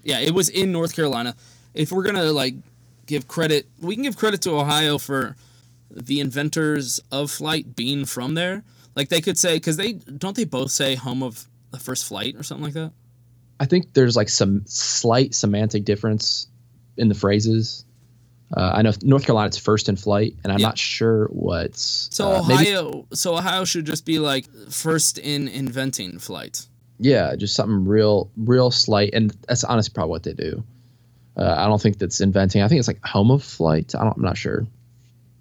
[0.03, 1.35] Yeah, it was in North Carolina.
[1.77, 2.55] If we're going to like
[3.05, 5.35] give credit, we can give credit to Ohio for
[5.91, 8.63] the inventors of flight being from there.
[8.95, 12.35] Like they could say cuz they don't they both say home of the first flight
[12.35, 12.91] or something like that?
[13.59, 16.47] I think there's like some slight semantic difference
[16.97, 17.85] in the phrases.
[18.55, 20.67] Uh, I know North Carolina's first in flight, and I'm Yeah.
[20.67, 25.47] not sure what's So uh, maybe- Ohio so Ohio should just be like first in
[25.47, 26.65] inventing flight.
[26.99, 30.63] yeah, just something real, real slight, and that's honestly probably what they do.
[31.37, 32.61] Uh, I don't think that's inventing.
[32.61, 33.93] I think it's like home of flight.
[33.95, 34.65] I I'm not sure.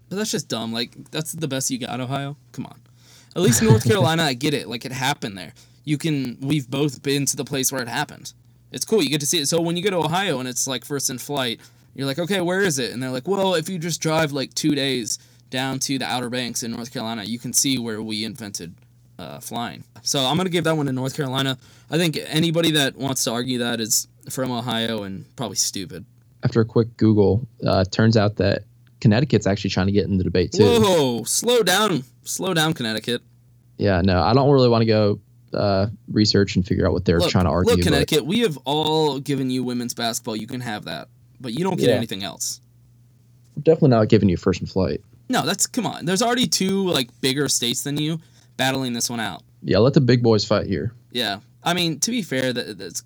[0.08, 0.72] But that's just dumb.
[0.72, 2.36] Like that's the best you got, Ohio.
[2.52, 2.80] Come on.
[3.34, 4.68] At least North Carolina, I get it.
[4.68, 5.54] Like it happened there.
[5.84, 6.38] You can.
[6.40, 8.32] We've both been to the place where it happened.
[8.72, 9.02] It's cool.
[9.02, 9.46] You get to see it.
[9.46, 11.60] So when you go to Ohio and it's like first in flight,
[11.94, 12.92] you're like, okay, where is it?
[12.92, 16.28] And they're like, well, if you just drive like two days down to the Outer
[16.28, 18.74] Banks in North Carolina, you can see where we invented
[19.18, 19.84] uh, flying.
[20.02, 21.58] So I'm gonna give that one to North Carolina.
[21.90, 26.04] I think anybody that wants to argue that is from Ohio and probably stupid.
[26.42, 28.62] After a quick Google, uh, turns out that
[29.00, 30.64] Connecticut's actually trying to get in the debate too.
[30.64, 33.22] Whoa, slow down, slow down, Connecticut.
[33.78, 35.20] Yeah, no, I don't really want to go
[35.54, 37.70] uh, research and figure out what they're Look, trying to argue.
[37.72, 40.36] Look, but- Connecticut, we have all given you women's basketball.
[40.36, 41.08] You can have that,
[41.40, 41.96] but you don't get Yeah.
[41.96, 42.60] anything else.
[43.54, 45.00] We're definitely not giving you first in flight.
[45.28, 46.04] No, that's come on.
[46.04, 48.20] There's already two like bigger states than you
[48.56, 49.42] battling this one out.
[49.62, 50.92] Yeah, let the big boys fight here.
[51.10, 53.02] Yeah, I mean to be fair, that that's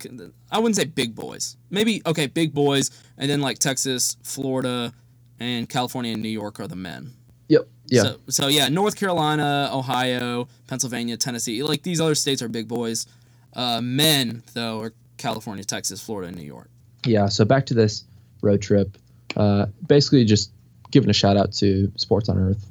[0.50, 1.56] I wouldn't say big boys.
[1.70, 4.92] Maybe okay, big boys, and then like Texas, Florida,
[5.38, 7.12] and California and New York are the men.
[7.48, 7.68] Yep.
[7.86, 8.02] Yeah.
[8.02, 13.06] So, so yeah, North Carolina, Ohio, Pennsylvania, Tennessee, like these other states are big boys.
[13.54, 16.70] Uh, men though are California, Texas, Florida, and New York.
[17.04, 17.26] yeah.
[17.26, 18.04] So back to this
[18.42, 18.96] road trip.
[19.36, 20.50] Uh, basically, just
[20.90, 22.66] giving a shout out to Sports on Earth.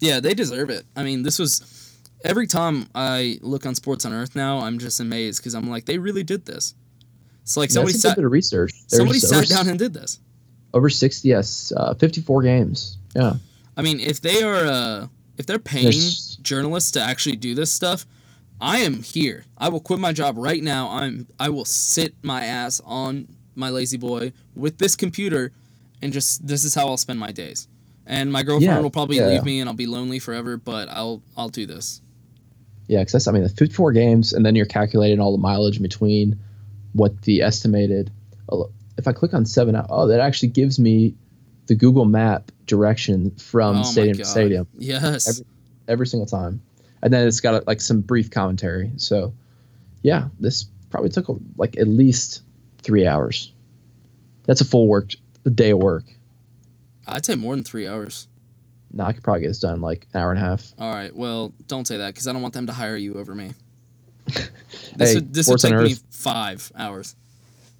[0.00, 0.84] Yeah, they deserve it.
[0.96, 1.83] I mean, this was
[2.24, 5.84] every time I look on Sports on Earth now, I'm just amazed because I'm like,
[5.84, 6.74] they really did this.
[7.42, 8.72] It's like somebody sat, of research.
[8.88, 10.18] There's somebody sat down and did this.
[10.72, 11.28] over sixty.
[11.28, 12.96] Yes, uh, fifty-four games.
[13.14, 13.34] Yeah.
[13.76, 15.06] I mean, if they are, uh,
[15.36, 18.06] if they're paying There's- journalists to actually do this stuff,
[18.60, 19.44] I am here.
[19.58, 20.88] I will quit my job right now.
[20.90, 25.52] I'm, I will sit my ass on my lazy boy with this computer,
[26.00, 27.68] and just this is how I'll spend my days.
[28.06, 29.26] And my girlfriend Yeah, will probably yeah.
[29.28, 30.56] leave me, and I'll be lonely forever.
[30.56, 32.00] But I'll, I'll do this.
[32.86, 35.76] Yeah, because that's I mean the 54 games, and then you're calculating all the mileage
[35.76, 36.38] in between
[36.92, 38.10] what the estimated.
[38.50, 41.14] oh, If I click on seven, uh, oh, that actually gives me
[41.66, 45.28] the Google Map direction from Oh stadium to stadium Yes.
[45.28, 45.46] every,
[45.88, 46.60] every single time,
[47.02, 48.92] and then it's got like some brief commentary.
[48.96, 49.32] So,
[50.02, 52.42] yeah, this probably took like at least
[52.82, 53.50] three hours.
[54.44, 55.12] That's a full work
[55.46, 56.04] a day of work.
[57.06, 58.28] I'd say more than three hours.
[58.94, 60.72] No, I could probably get this done in like an hour and a half.
[60.78, 61.14] All right.
[61.14, 63.52] Well, don't say that because I don't want them to hire you over me.
[64.96, 67.16] This Hey, would this would take me five hours.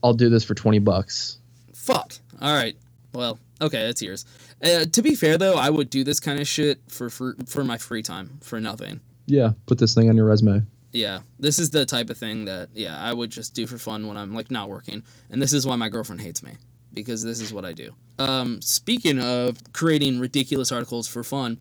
[0.02, 1.38] I'll do this for 20 bucks.
[1.72, 2.14] Fuck.
[2.40, 2.76] All right.
[3.12, 4.24] Well, okay, that's yours.
[4.62, 7.62] Uh, to be fair though, I would do this kind of shit for for for
[7.64, 9.00] my free time for nothing.
[9.26, 10.62] Yeah, put this thing on your resume.
[10.92, 14.06] Yeah, this is the type of thing that yeah I would just do for fun
[14.06, 16.52] when I'm like not working, and this is why my girlfriend hates me
[16.94, 17.92] because this is what I do.
[18.18, 21.58] Um, speaking of creating ridiculous articles for fun,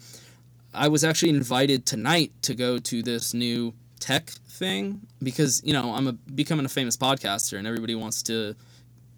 [0.74, 5.94] I was actually invited tonight to go to this new tech thing because you know
[5.94, 8.56] I'm a, becoming a famous podcaster and everybody wants to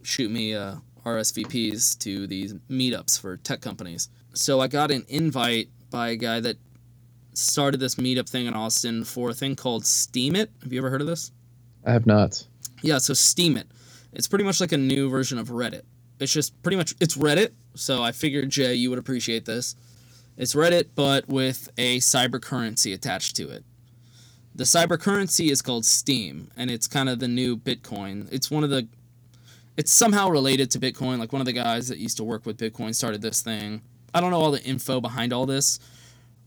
[0.04, 0.76] shoot me uh,
[1.06, 4.10] RSVPs to these meetups for tech companies.
[4.34, 6.58] So I got an invite by a guy that
[7.34, 10.48] started this meetup thing in Austin for a thing called Steemit.
[10.64, 11.32] Have you ever heard of this?
[11.86, 12.46] I have not.
[12.82, 13.66] Yeah, so Steemit.
[14.14, 15.84] It's pretty much like a new version of Reddit.
[16.20, 17.52] It's just pretty much it's Reddit.
[17.76, 19.76] So I figured Jay, you would appreciate this.
[20.38, 23.64] It's Reddit, but with a cyber currency attached to it.
[24.54, 28.32] The cyber currency is called Steem, and it's kind of the new Bitcoin.
[28.32, 28.88] It's one of the
[29.78, 31.20] it's somehow related to Bitcoin.
[31.20, 33.82] Like one of the guys that used to work with Bitcoin started this thing.
[34.14, 35.80] I don't know all the info behind all this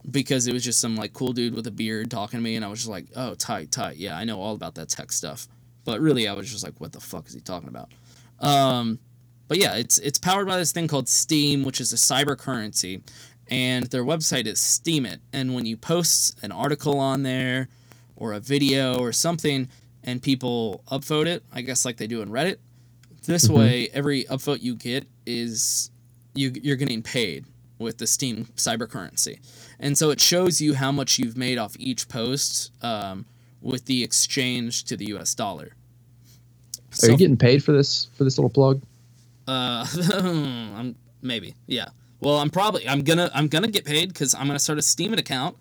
[0.09, 2.65] because it was just some like cool dude with a beard talking to me, and
[2.65, 3.97] I was just like, oh, tight, tight.
[3.97, 5.47] Yeah, I know all about that tech stuff.
[5.85, 7.91] But really, I was just like, what the fuck is he talking about?
[8.39, 8.99] Um,
[9.49, 13.01] but yeah, it's it's powered by this thing called Steem, which is a cyber currency,
[13.49, 15.17] and their website is Steemit.
[15.33, 17.67] And when you post an article on there,
[18.15, 19.67] or a video or something,
[20.03, 22.57] and people upvote it, I guess like they do in Reddit,
[23.25, 23.57] this Mhm.
[23.57, 25.89] way, every upvote you get is
[26.35, 27.45] you you're getting paid
[27.79, 29.39] with the Steem cyber currency,
[29.79, 33.25] and so it shows you how much you've made off each post um,
[33.61, 35.33] with the exchange to the U.S.
[35.33, 35.73] dollar.
[37.03, 38.81] Are you getting paid for this for this little plug?
[39.49, 39.83] Uh,
[40.75, 41.89] I'm maybe yeah.
[42.19, 45.13] Well, I'm probably I'm gonna I'm gonna get paid because I'm gonna start a Steem
[45.13, 45.57] account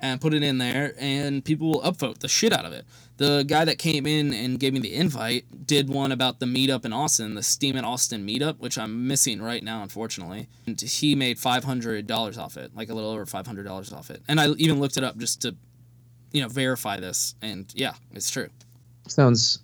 [0.00, 2.86] and put it in there, and people will upvote the shit out of it.
[3.18, 6.84] The guy that came in and gave me the invite did one about the meetup
[6.84, 10.48] in Austin, the Steem in Austin meetup, which I'm missing right now, unfortunately.
[10.66, 13.92] And he made five hundred dollars off it, like a little over five hundred dollars
[13.92, 14.22] off it.
[14.28, 15.54] And I even looked it up just to,
[16.32, 18.48] you know, verify this, and yeah, it's true.
[19.08, 19.58] Sounds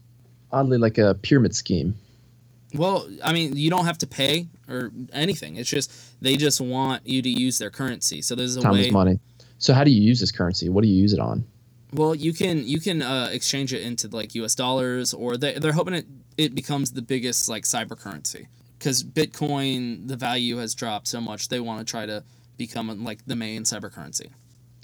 [0.50, 1.94] oddly like a pyramid scheme.
[2.74, 5.56] Well, I mean, you don't have to pay or anything.
[5.56, 8.22] It's just they just want you to use their currency.
[8.22, 8.86] So there's a Time way.
[8.86, 9.20] is money.
[9.58, 10.68] So how do you use this currency?
[10.68, 11.44] What do you use it on?
[11.92, 14.54] Well, you can you can uh, exchange it into like U.S.
[14.54, 16.06] dollars, or they they're hoping it
[16.36, 21.48] it becomes the biggest like cyber currency because Bitcoin the value has dropped so much.
[21.48, 22.24] They want to try to
[22.56, 24.30] become like the main cyber currency.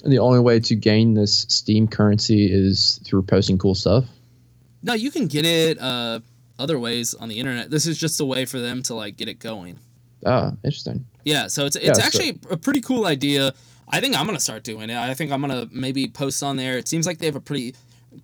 [0.04, 4.04] And the only way to gain this Steem currency is through posting cool stuff.
[4.82, 6.20] No, you can get it uh,
[6.58, 7.70] other ways on the internet.
[7.70, 9.78] This is just a way for them to like get it going.
[10.26, 11.06] Ah, interesting.
[11.24, 13.52] Yeah, so it's it's Yeah, actually a pretty cool idea.
[13.88, 14.96] I think I'm gonna start doing it.
[14.96, 16.76] I think I'm gonna maybe post on there.
[16.78, 17.74] It seems like they have a pretty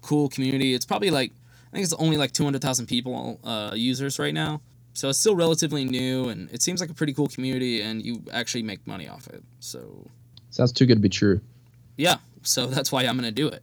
[0.03, 0.75] cool community.
[0.75, 1.31] It's probably like
[1.73, 4.61] I think it's only like 200,000 people uh, users right now.
[4.93, 8.23] So it's still relatively new, and it seems like a pretty cool community, and you
[8.33, 9.43] actually make money off it.
[9.59, 10.07] So
[10.51, 11.41] Sounds too good to be true.
[11.97, 13.63] yeah, so that's why I'm gonna do it.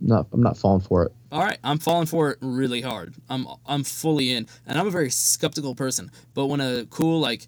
[0.00, 1.12] not, I'm not falling for it.
[1.32, 3.14] All right, I'm falling for it really hard.
[3.28, 6.10] I'm I'm fully in, and I'm a very skeptical person.
[6.34, 7.46] But when a cool like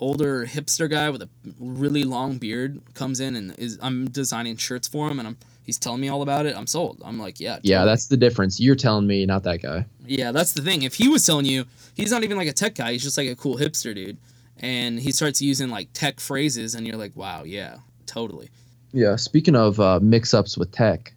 [0.00, 1.28] older hipster guy with a
[1.58, 5.78] really long beard comes in and is I'm designing shirts for him, and I'm he's
[5.78, 7.00] telling me all about it, I'm sold.
[7.04, 8.60] I'm like, yeah, Yeah, that's the difference.
[8.60, 9.86] You're telling me, not that guy.
[10.06, 10.82] yeah, that's the thing.
[10.82, 11.64] If he was telling you,
[11.94, 12.92] he's not even like a tech guy.
[12.92, 14.18] He's just like a cool hipster dude,
[14.58, 18.50] and he starts using like tech phrases, and you're like, wow, yeah, totally.
[18.92, 19.16] Yeah.
[19.16, 21.14] Speaking of uh, mix-ups with tech,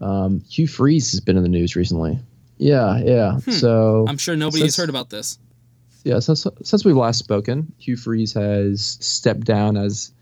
[0.00, 2.18] um, Hugh Freeze has been in the news recently.
[2.58, 3.40] Yeah, yeah.
[3.40, 3.50] Hmm.
[3.50, 5.38] So I'm sure nobody has heard about this.
[6.04, 10.12] Yeah, since since we've last spoken, Hugh Freeze has stepped down as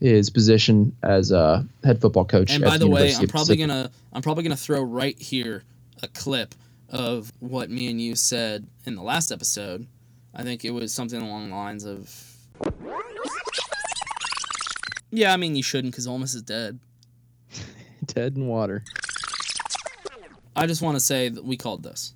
[0.00, 2.50] his position as a head football coach.
[2.50, 5.62] And by the way, I'm probably gonna I'm probably gonna throw right here
[6.02, 6.54] a clip
[6.88, 9.86] of what me and you said in the last episode.
[10.34, 12.36] I think it was something along the lines of,
[15.10, 16.78] "Yeah, I mean you shouldn't because Ole Miss is dead."
[18.06, 18.84] dead in water.
[20.56, 22.12] I just want to say that we called this.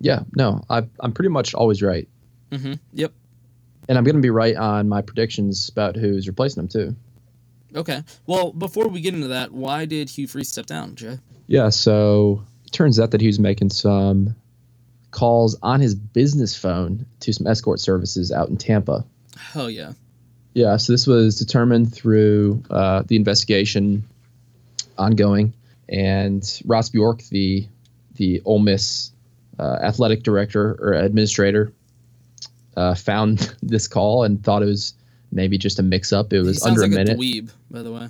[0.00, 2.08] Yeah, no, I I'm pretty much always right,
[2.50, 2.74] Mm-hmm.
[2.92, 3.12] Yep.
[3.88, 6.96] and I'm gonna be right on my predictions about who's replacing him too.
[7.74, 8.02] Okay.
[8.26, 11.18] Well, before we get into that, why did Hugh Freeze step down, Jay?
[11.48, 14.36] Yeah, so it turns out that he was making some
[15.10, 19.04] calls on his business phone to some escort services out in Tampa.
[19.36, 19.92] Hell yeah.
[20.54, 24.04] Yeah, so this was determined through uh, the investigation
[24.98, 25.52] ongoing,
[25.88, 27.66] and Ross Bjork, the
[28.16, 29.10] the Ole Miss
[29.58, 31.72] uh, athletic director or administrator,
[32.76, 34.94] uh, found this call and thought it was
[35.32, 36.32] maybe just a mix up.
[36.32, 37.18] It was under like a minute.
[37.18, 38.08] dweeb, by the way.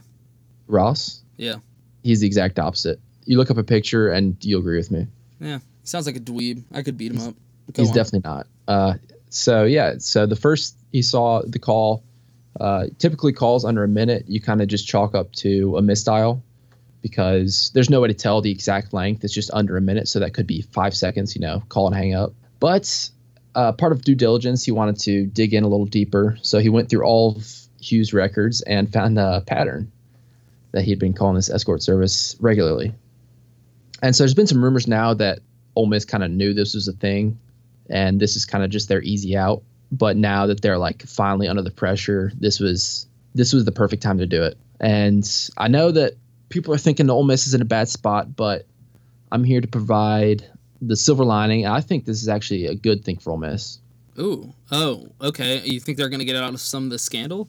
[0.67, 1.57] Ross, Yeah.
[2.03, 3.01] he's the exact opposite.
[3.25, 5.07] You look up a picture and you'll agree with me.
[5.41, 5.59] Yeah.
[5.59, 6.63] He sounds like a dweeb.
[6.73, 7.35] I could beat him up.
[7.73, 7.95] Go He's on.
[7.95, 8.47] definitely not.
[8.69, 8.95] Uh,
[9.31, 12.03] so yeah, so the first he saw the call,
[12.61, 16.41] uh, typically calls under a minute, you kind of just chalk up to a misdial
[17.05, 19.25] because there's no way to tell the exact length.
[19.25, 21.37] It's just under a minute, so that could be five seconds.
[21.37, 22.33] You know, call and hang up.
[22.61, 23.11] But
[23.55, 26.71] uh, part of due diligence, he wanted to dig in a little deeper, so he
[26.71, 27.47] went through all of
[27.79, 29.93] Hugh's records and found a pattern
[30.73, 32.95] that he'd been calling this escort service regularly.
[34.03, 35.41] And so there's been some rumors now that
[35.77, 37.39] Ole Miss kind of knew this was a thing,
[37.91, 39.63] and this is kind of just their easy out.
[39.93, 44.03] But now that they're like finally under the pressure, this was this was the perfect
[44.03, 44.57] time to do it.
[44.81, 45.23] And
[45.59, 46.15] I know that
[46.49, 48.67] people are thinking Ole Miss is in a bad spot, but
[49.33, 50.49] I'm here to provide
[50.81, 51.67] the silver lining.
[51.67, 53.79] I think this is actually a good thing for Ole Miss.
[54.19, 54.53] Ooh.
[54.71, 55.61] Oh, okay.
[55.65, 57.49] You think they're going to get out of some of the scandal?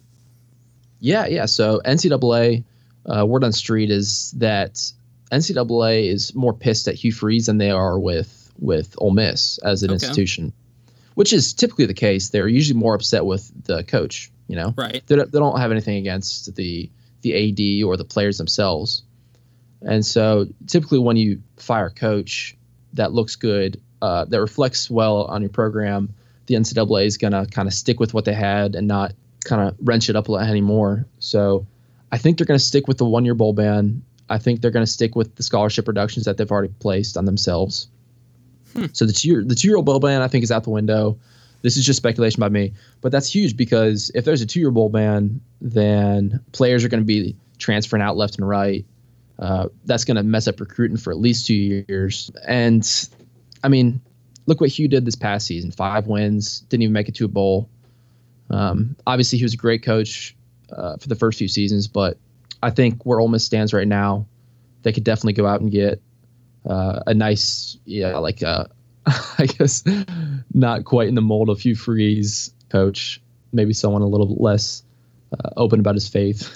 [1.00, 1.46] Yeah, yeah.
[1.46, 2.64] So NCAA,
[3.06, 4.92] uh, word on street is that
[5.32, 9.84] NCAA is more pissed at Hugh Freeze than they are with with Ole Miss as
[9.84, 9.96] an Okay.
[9.96, 10.54] institution,
[11.16, 12.30] which is typically the case.
[12.30, 14.32] They're usually more upset with the coach.
[14.48, 15.04] You know, Right.
[15.08, 16.90] They don't, they don't have anything against the
[17.26, 19.02] the AD or the players themselves.
[19.82, 22.56] And so typically when you fire a coach
[22.94, 26.14] that looks good, uh, that reflects well on your program,
[26.46, 29.14] the NCAA is going to kind of stick with what they had and not
[29.44, 31.06] kind of wrench it up a lot anymore.
[31.18, 31.66] So
[32.12, 34.04] I think they're going to stick with the one year bowl ban.
[34.30, 37.26] I think they're going to stick with the scholarship reductions that they've already placed on
[37.26, 37.88] themselves.
[38.94, 40.70] So the two year the two year old bowl ban I think is out the
[40.70, 41.18] window.
[41.66, 44.70] This is just speculation by me, but that's huge because if there's a two year
[44.70, 48.86] bowl ban, then players are going to be transferring out left and right.
[49.40, 51.56] Uh, that's going to mess up recruiting for at least two
[51.90, 52.30] years.
[52.48, 52.88] And
[53.64, 54.00] I mean,
[54.46, 57.30] look what Hugh did this past season: five wins, didn't even make it to a
[57.30, 57.68] bowl.
[58.52, 60.38] Um, obviously, he was a great coach
[60.72, 62.20] uh, for the first few seasons, but
[62.62, 64.28] I think where Ole Miss stands right now,
[64.84, 66.00] they could definitely go out and get
[66.70, 68.66] uh, a nice, yeah, like uh,
[69.38, 69.84] I guess
[70.54, 73.22] not quite in the mold of Hugh Freeze coach.
[73.54, 74.84] Maybe someone a little less
[75.32, 76.50] uh, open about his faith,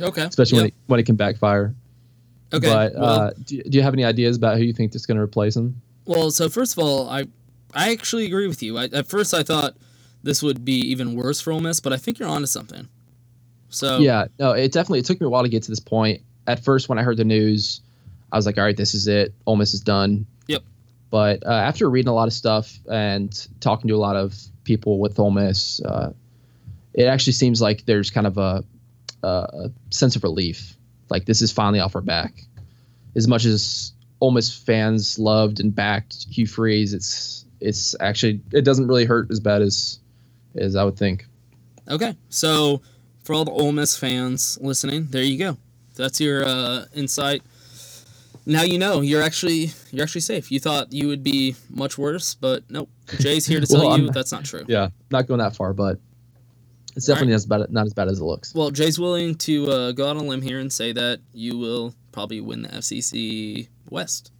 [0.00, 0.22] Okay.
[0.26, 0.72] especially when Yep.
[0.72, 1.74] it, when it can backfire.
[2.52, 5.06] Okay, But well- uh, do, do you have any ideas about who you think is
[5.06, 5.80] going to replace him?
[6.04, 7.26] Well, so first of all, I
[7.74, 8.78] I actually agree with you.
[8.78, 9.76] I, at first, I thought
[10.22, 12.88] this would be even worse for Ole Miss, but I think you're onto something.
[13.68, 16.22] So Yeah, no, it definitely it took me a while to get to this point.
[16.46, 17.82] At first, when I heard the news,
[18.32, 19.34] I was like, "All right, this is it.
[19.46, 20.26] Ole Miss is done."
[21.10, 24.98] But uh, after reading a lot of stuff and talking to a lot of people
[24.98, 26.12] with Ole Miss, uh,
[26.94, 28.64] it actually seems like there's kind of a,
[29.22, 30.76] a sense of relief.
[31.10, 32.34] Like this is finally off our back.
[33.16, 38.62] As much as Ole Miss fans loved and backed Hugh Freeze, it's it's actually it
[38.62, 39.98] doesn't really hurt as bad as
[40.56, 41.26] as I would think.
[41.88, 42.82] Okay, so
[43.24, 45.56] for all the Ole Miss fans listening, there you go.
[45.96, 47.42] That's your uh, insight.
[48.48, 50.50] Now you know you're actually you're actually safe.
[50.50, 52.88] You thought you would be much worse, but nope.
[53.20, 54.64] Jay's here to tell Well, you I'm- that's not true.
[54.66, 56.00] Yeah, not going that far, but
[56.96, 58.54] it's definitely as bad, not as bad as it looks.
[58.54, 61.56] Well, Jay's willing to uh, go out on a limb here and say that you
[61.58, 64.32] will probably win the SEC West.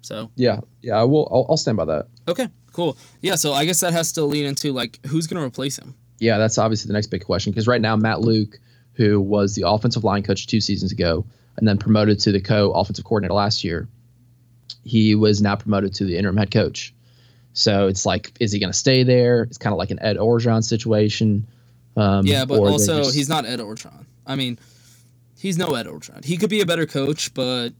[0.00, 1.28] So Yeah, yeah, I will.
[1.30, 2.06] I'll, I'll stand by that.
[2.26, 2.96] okay, cool.
[3.20, 5.94] Yeah, so I guess that has to lead into like who's going to replace him.
[6.18, 8.58] Yeah, that's obviously the next big question because right now Matt Luke,
[8.94, 11.24] who was the offensive line coach two seasons ago
[11.60, 13.86] and then promoted to the co-offensive coordinator last year,
[14.84, 16.92] he was now promoted to the interim head coach.
[17.52, 19.42] So it's like, is he going to stay there?
[19.42, 21.46] It's kind of like an Ed Orgeron situation.
[21.96, 24.06] Um, yeah, but also just- he's not Ed Orgeron.
[24.26, 24.58] I mean,
[25.38, 26.24] he's no Ed Orgeron.
[26.24, 27.70] He could be a better coach, but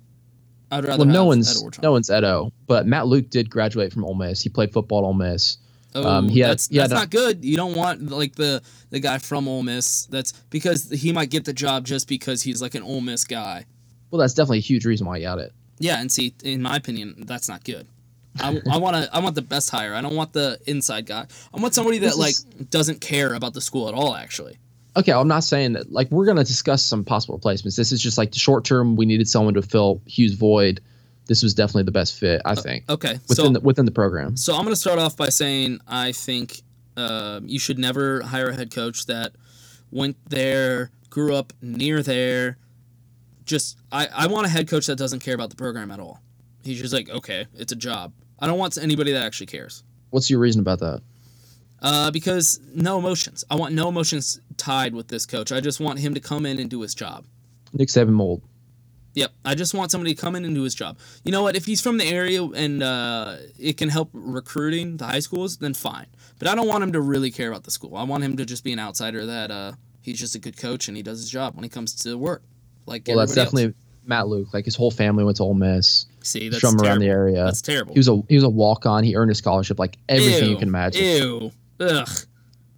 [0.71, 1.83] I'd rather well, no one's Ed Orgeron.
[1.83, 4.43] no one's Ed Edo, but Matt Luke did graduate from Ole Miss.
[4.43, 5.57] He played football at Ole Miss.
[5.95, 7.45] Oh, Um, he had- that's he that's a- not good.
[7.45, 10.07] You don't want like the the guy from Ole Miss.
[10.07, 13.67] That's because he might get the job just because he's like an Ole Miss guy.
[14.11, 15.53] Well, that's definitely a huge reason why he got it.
[15.79, 17.87] Yeah, and see, in my opinion, that's not good.
[18.39, 19.09] I, I want to.
[19.15, 19.95] I want the best hire.
[19.95, 21.27] I don't want the inside guy.
[21.55, 22.35] I want somebody that like
[22.71, 24.15] doesn't care about the school at all.
[24.15, 24.57] Actually,
[24.97, 25.91] Okay, I'm not saying that.
[25.93, 27.77] Like, we're gonna discuss some possible replacements.
[27.77, 28.95] This is just like the short term.
[28.97, 30.81] We needed someone to fill Hugh's void.
[31.31, 32.91] This was definitely the best fit, I think.
[32.91, 34.37] okay, Within so the, within the program.
[34.37, 36.61] So I'm going to start off by saying I think
[36.97, 39.37] uh, you should never hire a head coach that
[39.93, 42.59] went there, grew up near there.
[43.45, 46.21] Just I, I want a head coach that doesn't care about the program at all.
[46.65, 48.13] He's just like, okay, it's a job.
[48.41, 49.85] I don't want anybody that actually cares.
[50.11, 51.01] What's your reason about that?
[51.81, 53.45] Uh, because no emotions.
[53.49, 55.53] I want no emotions tied with this coach.
[55.53, 57.25] I just want him to come in and do his job.
[57.73, 58.43] Nick Saban mold.
[59.15, 60.97] Yep, I just want somebody to come in and do his job.
[61.25, 61.57] You know what?
[61.57, 65.75] If he's from the area and uh, it can help recruiting the high schools, then
[65.75, 66.07] fine.
[66.39, 67.97] But I don't want him to really care about the school.
[67.97, 70.87] I want him to just be an outsider that uh, he's just a good coach
[70.89, 72.43] and he does his job when he comes to work.
[72.87, 73.75] Like Well, that's everybody else.
[73.75, 73.75] definitely
[74.07, 74.55] Matt Luke.
[74.55, 76.07] Like his whole family went to Ole Miss.
[76.23, 77.45] See, that's from around the area.
[77.45, 77.95] That's terrible.
[77.95, 79.03] He was a he was a walk on.
[79.05, 81.03] He earned a scholarship, like everything Ew, you can imagine.
[81.05, 81.53] Ew.
[81.81, 82.09] Ugh.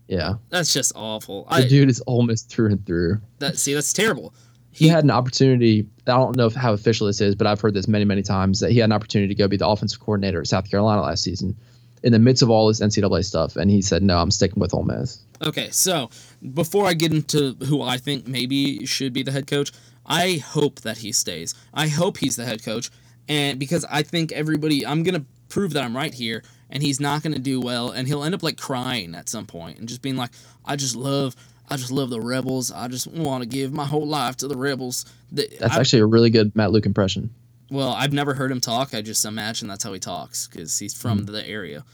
[0.09, 1.45] Yeah, That's just awful.
[1.45, 3.21] the I dude is Ole Miss through and through.
[3.39, 4.35] that see that's terrible.
[4.73, 5.87] He had an opportunity.
[6.07, 8.61] I don't know if, how official this is, but I've heard this many, many times
[8.61, 11.23] that he had an opportunity to go be the offensive coordinator at South Carolina last
[11.23, 11.55] season,
[12.03, 14.75] in the midst of all this NCAA stuff, and he said, "No, I'm sticking with
[14.75, 16.11] Ole Miss." Okay, so
[16.55, 19.73] before I get into who I think maybe should be the head coach,
[20.07, 21.55] I hope that he stays.
[21.73, 22.91] I hope he's the head coach,
[23.29, 27.23] and because I think everybody, I'm gonna prove that I'm right here, and he's not
[27.23, 30.17] gonna do well, and he'll end up like crying at some point and just being
[30.17, 30.31] like,
[30.65, 31.37] "I just love,
[31.71, 32.71] I just love the rebels.
[32.71, 36.01] I just want to give my whole life to the rebels." The- That's I- actually
[36.01, 37.31] a really good Matt Luke impression.
[37.71, 38.95] well, I've never heard him talk.
[38.95, 41.33] I just imagine that's how he talks because he's from mm.
[41.33, 41.85] the area.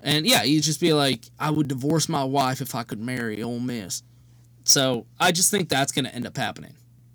[0.00, 3.42] And yeah, he'd just be like, I would divorce my wife if I could marry
[3.42, 4.02] Ole Miss.
[4.64, 6.74] So I just think that's going to end up happening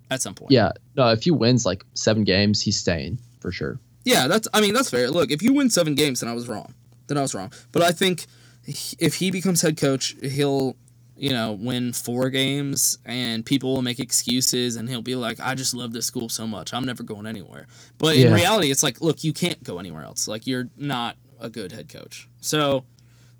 [0.09, 0.51] at some point.
[0.51, 3.79] Yeah, no, if he wins like seven games, he's staying for sure.
[4.03, 5.09] Yeah, that's, I mean, that's fair.
[5.09, 6.73] Look, if you win seven games, then I was wrong.
[7.07, 7.51] Then I was wrong.
[7.71, 8.25] But I think
[8.65, 10.75] if he becomes head coach, he'll,
[11.21, 15.53] you know, win four games and people will make excuses and he'll be like, I
[15.53, 16.73] just love this school so much.
[16.73, 17.67] I'm never going anywhere.
[17.99, 20.27] But in reality, it's like, look, you can't go anywhere else.
[20.27, 22.27] Like, you're not a good head coach.
[22.39, 22.85] So,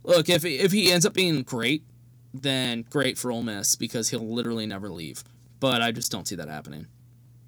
[0.04, 1.84] look, if, if he ends up being great,
[2.36, 5.24] then great for Ole Miss because he'll literally never leave.
[5.60, 6.86] But I just don't see that happening.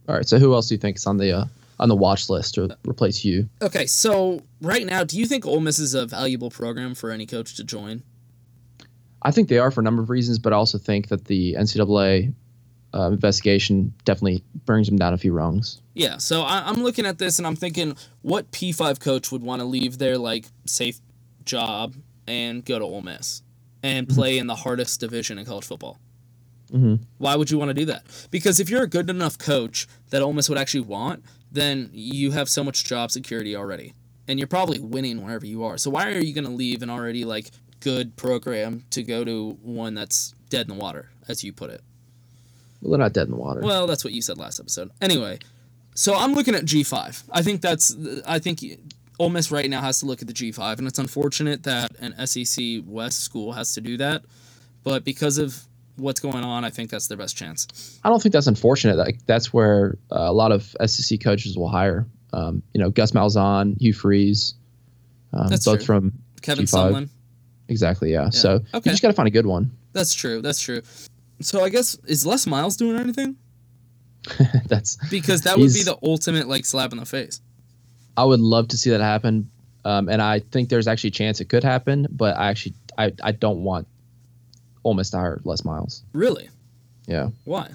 [0.10, 1.46] All right, so who else do you think is on the uh,
[1.80, 3.48] on the watch list to replace you?
[3.62, 7.28] Okay, so right now, do you think Ole Miss is a valuable program for any
[7.28, 8.02] coach to join?
[9.24, 11.56] I think they are for a number of reasons, but I also think that the
[11.58, 12.34] NCAA
[12.94, 15.82] uh, investigation definitely brings them down a few rungs.
[15.94, 19.62] Yeah, so I, I'm looking at this and I'm thinking, what P5 coach would want
[19.62, 21.00] to leave their like safe
[21.46, 21.96] job
[22.28, 23.42] and go to Ole Miss
[23.82, 26.00] and play in the hardest division in college football?
[26.72, 27.04] Mm-hmm.
[27.18, 28.04] Why would you want to do that?
[28.32, 32.32] Because if you're a good enough coach that Ole Miss would actually want, then you
[32.32, 33.94] have so much job security already,
[34.28, 35.78] and you're probably winning wherever you are.
[35.78, 37.52] So why are you going to leave an already like
[37.84, 41.82] good program to go to one that's dead in the water, as you put it?
[42.82, 43.62] Well, they're not dead in the water.
[43.62, 44.92] Well, that's what you said last episode.
[45.02, 45.40] Anyway,
[45.96, 47.24] so I'm looking at G5.
[47.32, 48.64] I think that's I think
[49.20, 52.26] Ole Miss right now has to look at the G5, and it's unfortunate that an
[52.26, 54.24] SEC West school has to do that.
[54.84, 55.62] But because of
[55.96, 58.00] what's going on, I think that's their best chance.
[58.04, 58.98] I don't think that's unfortunate.
[58.98, 62.08] Like that's where uh, a lot of SEC coaches will hire.
[62.34, 64.56] Um, you know, Gus Malzahn, Hugh Freeze,
[65.32, 65.78] um, both true.
[65.80, 66.92] from Kevin G5.
[66.92, 67.10] Sumlin.
[67.70, 68.12] Exactly.
[68.12, 68.30] Yeah.
[68.30, 68.82] So Okay.
[68.86, 69.72] you just got to find a good one.
[69.94, 70.42] That's true.
[70.42, 70.82] That's true.
[71.40, 73.36] So I guess is Les Miles doing anything?
[74.68, 77.42] that's Because that would be the ultimate like slap in the face.
[78.16, 79.50] I would love to see that happen,
[79.86, 82.08] um, and I think there's actually a chance it could happen.
[82.12, 83.88] But I actually I, I don't want
[84.84, 86.04] Ole Miss to hire Les Miles.
[86.14, 86.50] Really?
[87.08, 87.30] Yeah.
[87.46, 87.70] Why?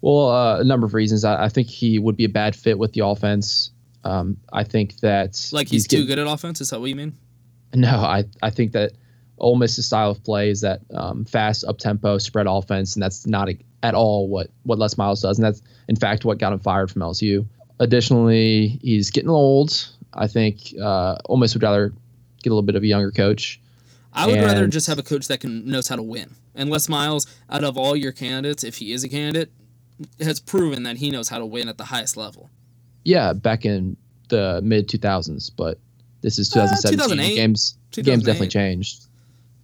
[0.00, 1.24] Well, uh, a number of reasons.
[1.24, 3.70] I, I think he would be a bad fit with the offense.
[4.04, 6.60] Um, I think that Like he's, too getting- good at offense?
[6.60, 7.14] Is that what you mean?
[7.78, 8.92] No, I, I think that
[9.38, 13.26] Ole Miss's style of play is that um, fast, up tempo, spread offense, and that's
[13.26, 16.52] not a, at all what what Les Miles does, and that's in fact what got
[16.52, 17.44] him fired from LSU.
[17.80, 19.88] Additionally, he's getting old.
[20.12, 21.92] I think uh, Ole Miss would rather
[22.42, 23.60] get a little bit of a younger coach.
[24.12, 26.36] I would rather just have a coach that can knows how to win.
[26.54, 29.50] And Les Miles, out of all your candidates, if he is a candidate,
[30.20, 32.50] has proven that he knows how to win at the highest level.
[33.04, 33.96] Yeah, back in
[34.28, 35.78] the mid 2000s, but
[36.24, 36.98] this is Uh, 2017.
[36.98, 37.28] 2008.
[37.28, 39.02] The games the game's definitely changed.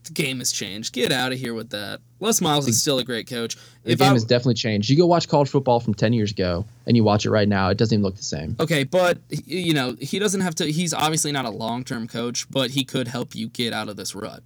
[0.04, 0.92] the game has changed.
[0.94, 2.00] Get out of here with that.
[2.20, 3.56] Les Miles is still a great coach.
[3.84, 4.88] The If game I, has definitely changed.
[4.90, 7.68] You go watch college football from 10 years ago and you watch it right now,
[7.70, 8.56] it doesn't even look the same.
[8.60, 10.70] okay, but you know he doesn't have to.
[10.70, 13.96] He's obviously not a long term coach, but he could help you get out of
[13.96, 14.42] this rut.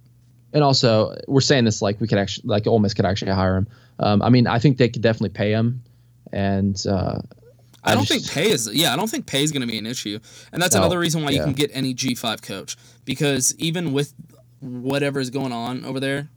[0.53, 3.57] And also, we're saying this like we could actually, like Ole Miss could actually hire
[3.57, 3.67] him.
[3.99, 5.81] Um, I mean, I think they could definitely pay him.
[6.31, 7.19] And uh,
[7.85, 9.77] I, don't just- think pay is yeah, I don't think pay is going to be
[9.77, 10.19] an issue.
[10.51, 12.75] And that's No, another reason why you can get any G5 coach
[13.05, 14.13] because even with
[14.59, 16.29] whatever is going on over there,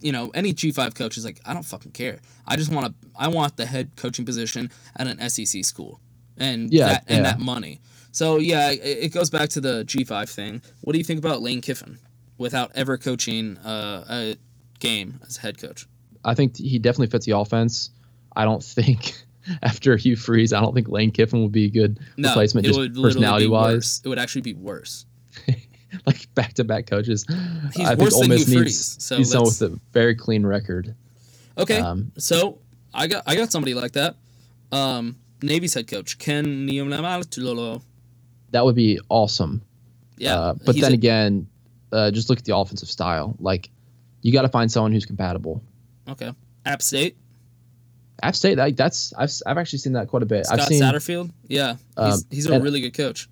[0.00, 2.18] you know, any G5 coach is like, I don't fucking care.
[2.46, 6.00] I just want to I want the head coaching position at an SEC school.
[6.36, 7.22] And Yeah, that and yeah.
[7.32, 7.80] that money.
[8.12, 10.62] So yeah, it, it goes back to the G5 thing.
[10.80, 11.98] What do you think about Lane Kiffin
[12.38, 14.36] without ever coaching uh, a
[14.80, 15.86] game as head coach?
[16.24, 17.90] I think he definitely fits the offense.
[18.34, 19.14] I don't think
[19.62, 22.72] after Hugh Freeze, I don't think Lane Kiffin would be a good No, replacement, it
[22.72, 23.74] just personality wise.
[23.74, 24.02] worse.
[24.04, 25.06] It would actually be worse.
[26.06, 27.26] Like back to back coaches.
[27.74, 29.80] He's I worse think Ole than Miss Hugh needs, Freeze, so needs someone with a
[29.92, 30.94] very clean record.
[31.58, 32.58] Okay, Um, so
[32.94, 34.14] I got I got somebody like that.
[34.70, 37.82] Um, Navy's head coach Ken Niumatalolo.
[38.52, 39.62] That would be awesome.
[40.16, 41.48] Yeah, Uh, but then a- again,
[41.92, 43.34] uh, just look at the offensive style.
[43.40, 43.68] Like,
[44.22, 45.60] you got to find someone who's compatible.
[46.08, 46.32] Okay,
[46.66, 47.16] App State.
[48.22, 50.46] App State, like, that's I've I've actually seen that quite a bit.
[50.46, 50.82] Scott I've seen.
[50.82, 51.30] Satterfield.
[51.48, 53.28] Yeah, he's, Um, he's a really good coach.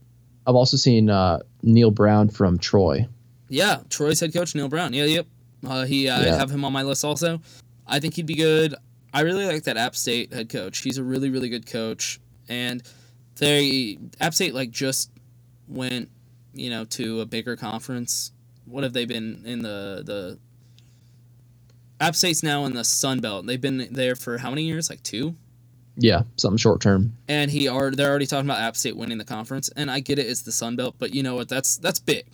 [0.47, 3.07] I've also seen uh, Neal Brown from Troy.
[3.49, 4.93] Yeah, Troy's head coach Neal Brown.
[4.93, 5.27] Yeah, yep.
[5.67, 6.37] Uh, he I Yeah.
[6.37, 7.41] have him on my list also.
[7.87, 8.75] I think he'd be good.
[9.13, 10.79] I really like that App State head coach.
[10.79, 12.83] He's a really really good coach, and
[13.37, 15.11] they App State like just
[15.67, 16.11] went
[16.55, 18.33] you know to a bigger conference.
[18.67, 20.39] What have they been in the the
[22.01, 23.47] App State's now in the Sun Belt.
[23.47, 24.89] They've been there for how many years?
[24.91, 25.35] Like two.
[26.01, 27.15] Yeah, something short term.
[27.27, 30.19] and he are they're already talking about App State winning the conference, and I get
[30.21, 31.49] it, it's the Sun Belt, but you know what?
[31.49, 32.25] That's that's big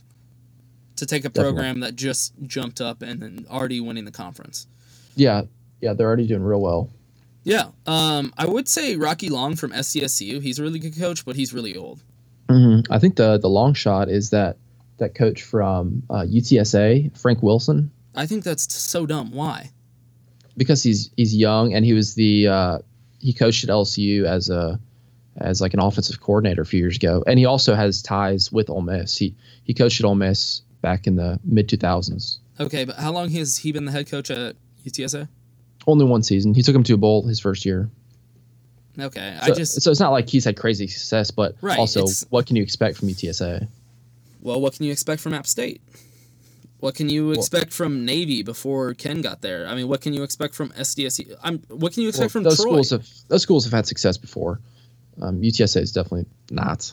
[0.97, 1.53] to take a Definitely.
[1.53, 4.67] program that just jumped up and then already winning the conference.
[5.17, 5.43] Yeah,
[5.81, 6.91] yeah, they're already doing real well.
[7.43, 10.43] Yeah, um, I would say Rocky Long from SDSU.
[10.43, 12.03] He's a really good coach, but he's really old.
[12.51, 14.59] hmm I think the the long shot is that
[14.99, 19.31] that coach from uh, UTSA, Frank Wilson, I think that's so dumb.
[19.33, 19.71] Why?
[20.57, 22.79] because he's he's young and he was the uh,
[23.19, 24.79] he coached at LSU as a
[25.39, 28.71] as like an offensive coordinator a few years ago, and he also has ties with
[28.71, 29.17] Ole Miss.
[29.17, 29.35] He
[29.65, 32.39] he coached at Ole Miss back in the mid two thousands.
[32.61, 34.55] Okay, but how long has he been the head coach at
[34.87, 35.29] UTSA?
[35.87, 36.55] Only one season.
[36.55, 37.91] He took him to a bowl his first year.
[38.97, 42.07] Okay, So, I just so it's not like he's had crazy success, but Right, also
[42.31, 43.67] what can you expect from UTSA?
[44.41, 45.81] well, what can you expect from App State?
[46.85, 49.66] What can you expect from Navy before Ken got there?
[49.66, 51.35] I mean, what can you expect from SDSU?
[51.43, 51.61] I'm.
[51.68, 52.82] What can you expect Well, from those Troy?
[52.82, 54.61] schools have those schools have had success before.
[55.22, 56.93] Um, UTSA is definitely not,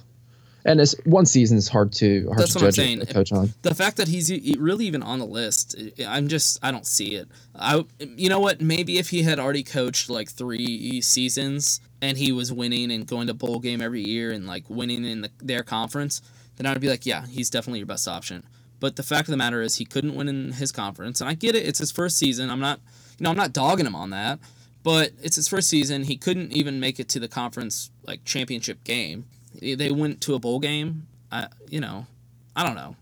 [0.64, 3.34] and it's one season is hard to hard That's to what I'm judge a- coach
[3.34, 3.54] on.
[3.64, 5.76] The fact that he's really even on the list,
[6.08, 7.28] I'm just I don't see it.
[7.54, 8.62] I you know what?
[8.62, 13.28] Maybe if he had already coached like three seasons and he was winning and going
[13.28, 16.22] to bowl game every year and like winning in the, their conference,
[16.56, 18.44] then I'd be like, yeah, he's definitely your best option.
[18.82, 21.36] But the fact of the matter is, he couldn't win in his conference, and I
[21.36, 21.66] get it.
[21.66, 22.50] It's his first season.
[22.50, 22.80] I'm not,
[23.18, 24.40] you know, I'm not dogging him on that,
[24.84, 26.04] but it's his first season.
[26.04, 29.26] He couldn't even make it to the conference like championship game.
[29.62, 31.08] They went to a bowl game.
[31.32, 32.08] I, you know,
[32.56, 32.96] I don't know.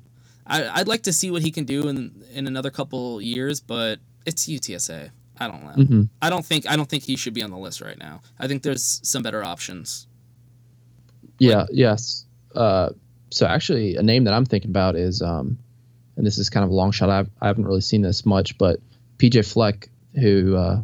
[0.45, 3.99] I, I'd like to see what he can do in in another couple years, but
[4.25, 5.11] it's UTSA.
[5.39, 5.83] I don't know.
[5.83, 6.09] Mhm.
[6.21, 8.19] I don't think I don't think he should be on the list right now.
[8.37, 10.07] I think there's some better options.
[11.37, 12.25] Yeah, yes.
[12.53, 12.89] Uh,
[13.31, 15.57] so actually, a name that I'm thinking about is, um,
[16.19, 17.09] and this is kind of a long shot.
[17.09, 18.79] I've, I haven't really seen this much, but
[19.17, 19.89] PJ Fleck,
[20.19, 20.81] who uh,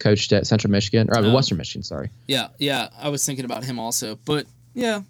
[0.00, 1.32] coached at Central Michigan or Oh.
[1.32, 2.10] Western Michigan, sorry.
[2.26, 2.88] Yeah, yeah.
[2.98, 5.02] I was thinking about him also, but yeah,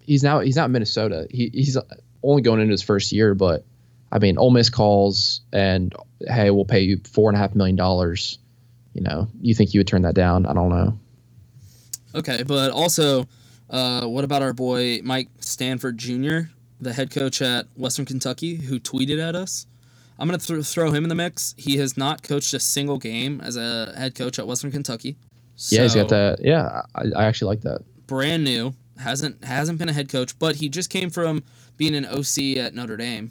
[0.00, 1.26] He's now he's not Minnesota.
[1.30, 1.76] He, he's
[2.22, 3.64] only going into his first year, but
[4.10, 5.94] I mean, Ole Miss calls and
[6.26, 8.38] hey, we'll pay you four and a half million dollars.
[8.94, 10.46] You know, you think you would turn that down?
[10.46, 10.98] I don't know.
[12.14, 12.42] okay.
[12.42, 13.26] But also,
[13.68, 16.38] uh, what about our boy Mike Sanford Jr.,
[16.80, 19.66] the head coach at Western Kentucky, who tweeted at us?
[20.18, 21.54] I'm gonna th- throw him in the mix.
[21.56, 25.16] He has not coached a single game as a head coach at Western Kentucky.
[25.68, 26.38] yeah, he's got that.
[26.44, 27.82] Yeah, I, I actually like that.
[28.06, 31.44] brand new, hasn't hasn't been a head coach, but he just came from
[31.76, 33.30] being an OC at Notre Dame.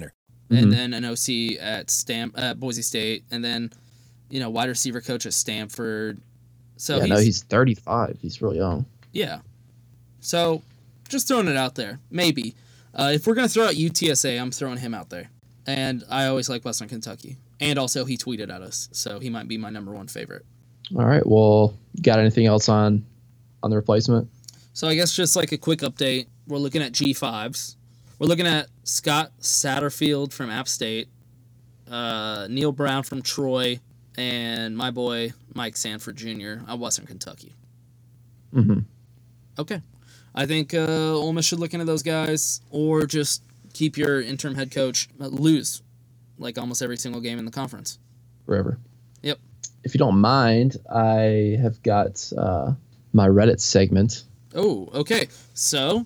[0.51, 0.63] Mhm.
[0.63, 3.71] and then an OC at Stam at Boise State, and then
[4.29, 6.19] you know wide receiver coach at Stanford.
[6.77, 8.17] So yeah, he's, no, he's 35.
[8.21, 8.85] He's really young.
[9.13, 9.39] yeah.
[10.19, 10.61] So
[11.09, 12.55] just throwing it out there, maybe.
[12.93, 15.29] Uh, if we're gonna throw out UTSA, I'm throwing him out there,
[15.65, 19.47] and I always like Western Kentucky, and also he tweeted at us, so he might
[19.47, 20.45] be my number one favorite.
[20.95, 21.25] All right.
[21.25, 23.05] Well, got anything else on
[23.63, 24.27] on the replacement?
[24.73, 27.75] So I guess just like a quick update, we're looking at G5s.
[28.19, 31.09] We're looking at Scott Satterfield from App State,
[31.89, 33.79] uh, Neal Brown from Troy,
[34.17, 36.63] and my boy Mike Sanford Jr.
[36.67, 37.55] at Western Kentucky.
[38.53, 38.79] Mm-hmm.
[39.59, 39.81] Okay.
[40.33, 44.55] I think uh, Ole Miss should look into those guys, or just keep your interim
[44.55, 45.81] head coach uh, lose,
[46.37, 47.99] like almost every single game in the conference.
[48.45, 48.79] Forever.
[49.21, 49.39] Yep.
[49.83, 52.73] If you don't mind, I have got uh,
[53.13, 54.23] my Reddit segment.
[54.55, 55.27] Oh, okay.
[55.53, 56.05] So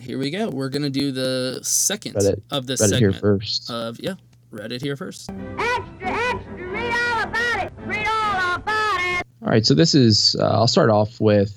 [0.00, 0.48] here we go.
[0.48, 3.20] We're gonna do the second Reddit- of this Reddit here segment.
[3.20, 3.70] first.
[3.70, 4.14] Of yeah,
[4.52, 5.30] Reddit here first.
[5.30, 7.72] Extra, extra, read all about it.
[7.86, 9.26] Read all about it.
[9.42, 9.64] All right.
[9.64, 10.36] So this is.
[10.38, 11.56] Uh, I'll start off with.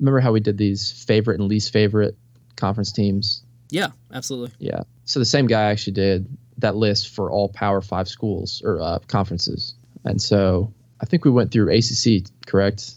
[0.00, 2.16] Remember how we did these favorite and least favorite
[2.56, 3.42] conference teams?
[3.70, 4.52] Yeah, absolutely.
[4.58, 4.82] Yeah.
[5.04, 6.26] So the same guy actually did
[6.58, 11.30] that list for all Power Five schools or uh, conferences, and so I think we
[11.30, 12.94] went through ACC, correct?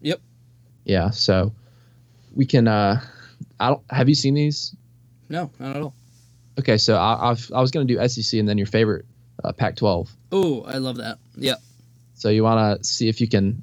[0.00, 0.20] Yep.
[0.84, 1.10] Yeah.
[1.10, 1.52] So
[2.34, 2.66] we can.
[2.68, 3.00] uh
[3.60, 3.82] I don't.
[3.90, 4.74] Have you seen these?
[5.28, 5.94] No, not at all.
[6.58, 6.78] Okay.
[6.78, 9.04] So I I've, I was gonna do SEC and then your favorite
[9.44, 10.08] uh, Pac-12.
[10.32, 11.18] Oh, I love that.
[11.36, 11.54] Yeah.
[12.14, 13.62] So you want to see if you can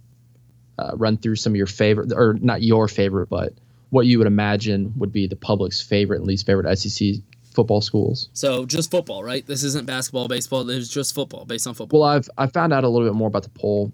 [0.80, 3.54] uh, run through some of your favorite, or not your favorite, but
[3.90, 7.16] what you would imagine would be the public's favorite and least favorite SEC
[7.54, 8.30] football schools.
[8.34, 9.46] So just football, right?
[9.46, 10.64] This isn't basketball, baseball.
[10.64, 12.02] This is just football, based on football.
[12.02, 13.92] Well, I've I found out a little bit more about the poll.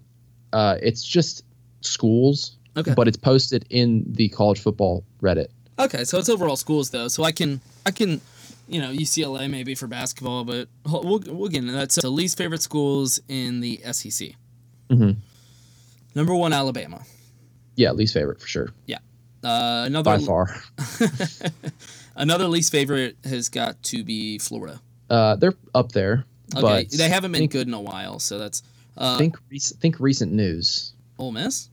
[0.52, 1.44] Uh, it's just
[1.80, 2.94] schools, Okay.
[2.94, 5.48] but it's posted in the college football Reddit.
[5.84, 7.08] Okay, so it's overall schools though.
[7.08, 8.20] So I can I can,
[8.68, 11.92] you know, UCLA maybe for basketball, but we'll we'll get into that.
[11.92, 14.30] So least favorite schools in the SEC.
[14.88, 15.12] Mm-hmm.
[16.14, 17.02] Number one, Alabama.
[17.76, 18.68] Yeah, least favorite for sure.
[18.86, 18.98] Yeah.
[19.42, 20.54] Uh, another By far.
[22.16, 24.80] another least favorite has got to be Florida.
[25.10, 26.24] Uh, they're up there,
[26.54, 28.62] Okay, but they haven't been think, good in a while, so that's
[28.96, 30.92] uh, think rec- think recent news.
[31.18, 31.68] Ole Miss.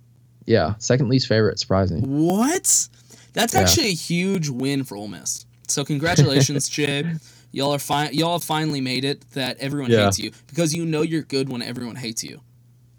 [0.45, 1.60] Yeah, second least favorite.
[1.60, 2.01] Surprising.
[2.26, 2.88] What?
[3.34, 3.61] That's Yeah.
[3.61, 5.45] actually a huge win for Ole Miss.
[5.67, 7.15] So congratulations, Jay.
[7.51, 8.13] Y'all are fine.
[8.13, 10.05] Y'all have finally made it that everyone Yeah.
[10.05, 12.41] hates you because you know you're good when everyone hates you.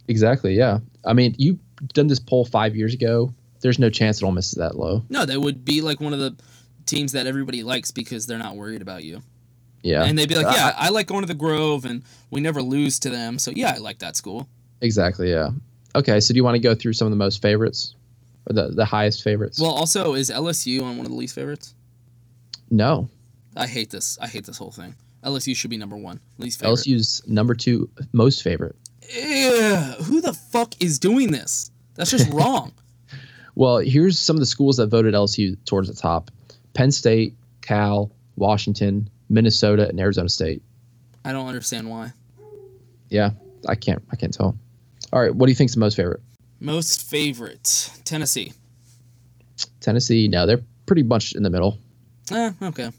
[0.08, 0.54] Exactly.
[0.54, 0.80] Yeah.
[1.04, 1.58] I mean, you
[1.94, 3.32] done this poll five years ago.
[3.60, 5.04] There's no chance that Ole Miss is that low.
[5.08, 6.34] No, they would be like one of the
[6.86, 9.22] teams that everybody likes because they're not worried about you.
[9.82, 10.02] Yeah.
[10.04, 12.60] And they'd be like, Uh, yeah, I like going to the Grove and we never
[12.62, 13.38] lose to them.
[13.38, 14.48] So yeah, I like that school.
[14.80, 15.30] Exactly.
[15.30, 15.50] Yeah.
[15.94, 16.18] Okay.
[16.20, 17.94] So do you want to go through some of the most favorites
[18.50, 19.58] or the the highest favorites?
[19.60, 21.74] Well, also, is LSU on one of the least favorites?
[22.70, 23.08] no.
[23.56, 24.16] I hate this.
[24.20, 24.94] I hate this whole thing.
[25.24, 26.20] LSU should be number one.
[26.38, 26.76] Least favorite.
[26.76, 28.76] LSU's number two most favorite.
[29.12, 29.74] Ew,
[30.04, 31.72] who the fuck is doing this?
[31.96, 32.72] That's just wrong.
[33.56, 36.30] Well, here's some of the schools that voted LSU towards the top:
[36.74, 40.62] Penn State, Cal, Washington, Minnesota, and Arizona State.
[41.24, 42.12] I don't understand why.
[43.08, 43.30] Yeah,
[43.68, 44.02] I can't.
[44.12, 44.56] I can't tell.
[45.12, 45.34] All right.
[45.34, 46.20] What do you think's the most favorite?
[46.60, 48.52] Most favorite Tennessee.
[49.80, 50.28] Tennessee.
[50.28, 51.78] No, they're pretty much in the middle.
[52.30, 52.90] Eh, okay.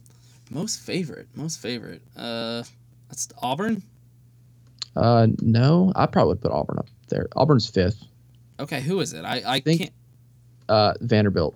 [0.50, 1.28] Most favorite.
[1.36, 2.02] Most favorite.
[2.18, 2.64] Uh,
[3.10, 3.84] that's Auburn.
[4.96, 7.28] Uh, no, I probably would put Auburn up there.
[7.36, 8.04] Auburn's fifth.
[8.60, 9.24] Okay, who is it?
[9.24, 9.94] I I think- can't.
[10.68, 11.56] Uh, Vanderbilt.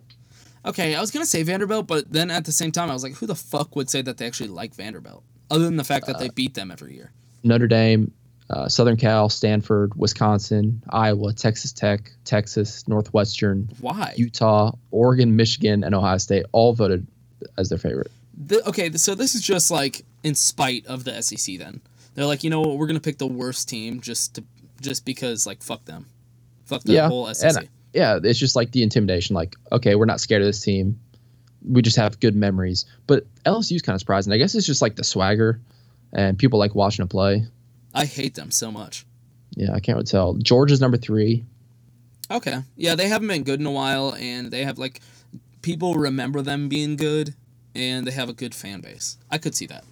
[0.66, 3.14] Okay, I was gonna say Vanderbilt, but then at the same time, I was like,
[3.14, 5.24] who the fuck would say that they actually like Vanderbilt?
[5.52, 7.12] Other than the fact that they beat them every year.
[7.44, 8.12] Notre Dame,
[8.50, 14.14] uh, Southern Cal, Stanford, Wisconsin, Iowa, Texas Tech, Texas, Northwestern, Why?
[14.18, 17.08] Utah, Oregon, Michigan, and Ohio State all voted
[17.58, 18.12] as their favorite.
[18.38, 21.58] The, okay, so this is just like in spite of the SEC.
[21.58, 21.82] Then
[22.14, 22.78] they're like, you know what?
[22.78, 24.44] We're gonna pick the worst team just to
[24.82, 26.06] just because like fuck them,
[26.66, 27.56] fuck the yeah, whole SEC.
[27.56, 29.36] and yeah, it's just like the intimidation.
[29.36, 31.00] Like, okay, we're not scared of this team.
[31.68, 32.86] We just have good memories.
[33.08, 34.34] But LSU's kind of surprising.
[34.34, 35.62] I guess it's just like the swagger,
[36.14, 37.48] and people like watching them play.
[37.96, 39.06] I hate them so much.
[39.56, 40.34] Yeah, I can't really tell.
[40.36, 41.46] Georgia's number three.
[42.30, 45.00] Okay, yeah, they haven't been good in a while, and they have like
[45.62, 47.36] people remember them being good,
[47.74, 49.18] and they have a good fan base.
[49.32, 49.84] I could see that.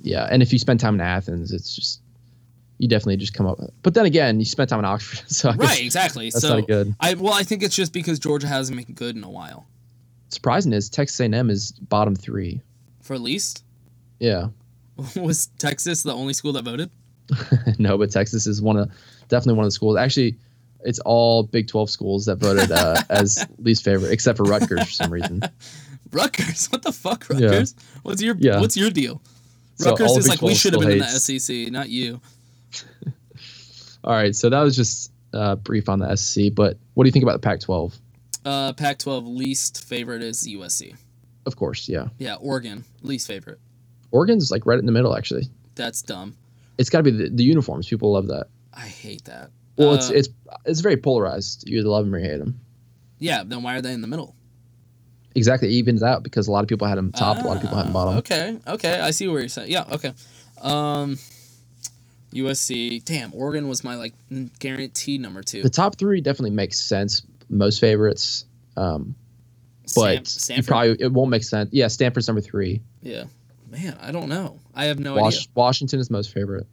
[0.00, 2.00] Yeah, and if you spend time in Athens, it's just
[2.78, 3.58] you definitely just come up.
[3.82, 6.30] But then again, you spent time in Oxford, so I Right, exactly.
[6.30, 6.94] That's so not good.
[7.00, 9.66] I well, I think it's just because Georgia hasn't been good in a while.
[10.30, 12.60] Surprising is Texas A&M is bottom three.
[13.02, 13.64] For least,
[14.18, 14.48] Yeah,
[15.16, 16.90] was Texas the only school that voted?
[17.78, 18.90] no, but Texas is one of
[19.28, 19.96] definitely one of the schools.
[19.96, 20.36] Actually,
[20.80, 24.90] it's all Big Twelve schools that voted uh, as least favorite, except for Rutgers for
[24.90, 25.42] some reason.
[26.12, 27.46] Rutgers, what the fuck, Yeah.
[27.46, 27.74] Rutgers?
[28.02, 28.60] What's your Yeah.
[28.60, 29.20] What's your deal?
[29.76, 32.20] So Rutgers is like we should have been in the SEC, not you.
[34.04, 36.54] All right, so that was just uh, brief on the SEC.
[36.54, 37.92] But what do you think about the Pac-12?
[38.44, 40.96] Uh, Pac-12 least favorite is USC.
[41.46, 42.08] Of course, yeah.
[42.18, 43.58] Yeah, Oregon least favorite.
[44.10, 45.48] Oregon's like right in the middle, actually.
[45.74, 46.36] That's dumb.
[46.78, 47.88] It's got to be the, the uniforms.
[47.88, 48.46] People love that.
[48.72, 49.50] I hate that.
[49.76, 50.28] Well, it's Uh, it's
[50.64, 51.68] it's very polarized.
[51.68, 52.60] You either love them or you hate them.
[53.18, 53.42] yeah.
[53.44, 54.34] Then why are they in the middle?
[55.34, 57.62] Exactly, it evens out because a lot of people had them top, a lot of
[57.62, 58.16] people had them bottom.
[58.18, 59.70] Okay, okay, I see where you're saying.
[59.70, 60.12] Yeah, okay.
[60.62, 61.16] Um,
[62.32, 63.04] USC.
[63.04, 64.14] Damn, Oregon was my like
[64.58, 65.62] guaranteed number two.
[65.62, 67.22] The top three definitely makes sense.
[67.48, 69.14] Most favorites, um,
[69.94, 70.66] but Stanford?
[70.66, 71.70] probably it won't make sense.
[71.72, 72.80] Yeah, Stanford's number three.
[73.02, 73.24] Yeah,
[73.70, 74.60] man, I don't know.
[74.74, 75.48] I have no Wash- idea.
[75.54, 76.66] Washington is most favorite.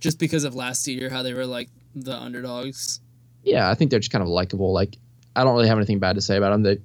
[0.00, 3.00] Just because of last year, how they were like the underdogs.
[3.42, 4.72] Yeah, I think they're just kind of likable.
[4.72, 4.96] Like
[5.34, 6.62] I don't really have anything bad to say about them.
[6.62, 6.78] They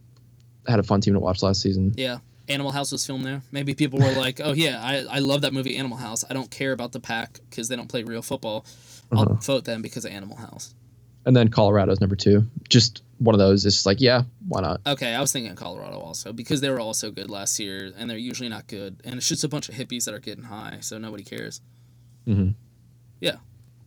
[0.67, 1.93] had a fun team to watch last season.
[1.97, 2.19] Yeah.
[2.49, 3.41] Animal House was filmed there.
[3.51, 6.25] Maybe people were like, "Oh yeah, I, I love that movie Animal House.
[6.29, 8.65] I don't care about the Pac because they don't play real football.
[9.11, 9.33] I'll Uh-huh.
[9.35, 10.73] vote them because of Animal House."
[11.25, 12.47] And then Colorado's number two.
[12.67, 13.65] Just one of those.
[13.65, 14.81] It's just like, yeah, why not?
[14.85, 18.17] Okay, I was thinking Colorado also because they were also good last year, and they're
[18.17, 18.99] usually not good.
[19.03, 21.61] And it's just a bunch of hippies that are getting high, so nobody cares.
[22.25, 22.49] hmm
[23.19, 23.37] Yeah.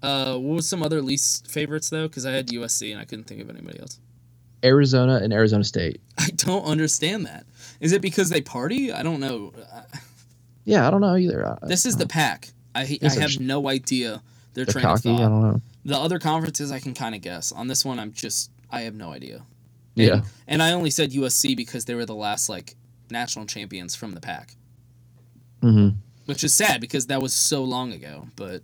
[0.02, 2.06] Uh, what was some other least favorites though?
[2.08, 3.98] Because I had USC and I couldn't think of anybody else.
[4.62, 6.00] Arizona and Arizona State.
[6.18, 7.46] I don't understand that.
[7.80, 8.92] Is it because they party?
[8.92, 9.52] I don't know.
[10.66, 11.46] Yeah, I don't know either.
[11.46, 12.48] I, This is the Pac.
[12.74, 14.22] I I have they're- no idea
[14.54, 15.10] they're of cocky.
[15.10, 15.60] I don't know.
[15.84, 17.52] The other conferences I can kind of guess.
[17.52, 19.42] On this one, I'm just I have no idea.
[19.94, 20.22] Yeah.
[20.48, 22.74] And I only said USC because they were the last like
[23.10, 24.56] national champions from the Pac,
[25.62, 25.90] hmm
[26.26, 28.26] which is sad because that was so long ago.
[28.34, 28.62] But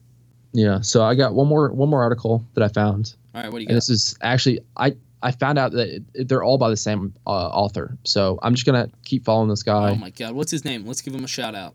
[0.52, 0.80] Yeah.
[0.80, 3.14] So I got one more one more article that I found.
[3.34, 3.74] all right, what do you and got?
[3.76, 7.12] this is actually I I found out that it, it- they're all by the same
[7.26, 7.96] uh, author.
[8.04, 9.90] So I'm just gonna keep following this guy.
[9.90, 10.86] Oh my god, what's his name?
[10.86, 11.74] Let's give him a shout out.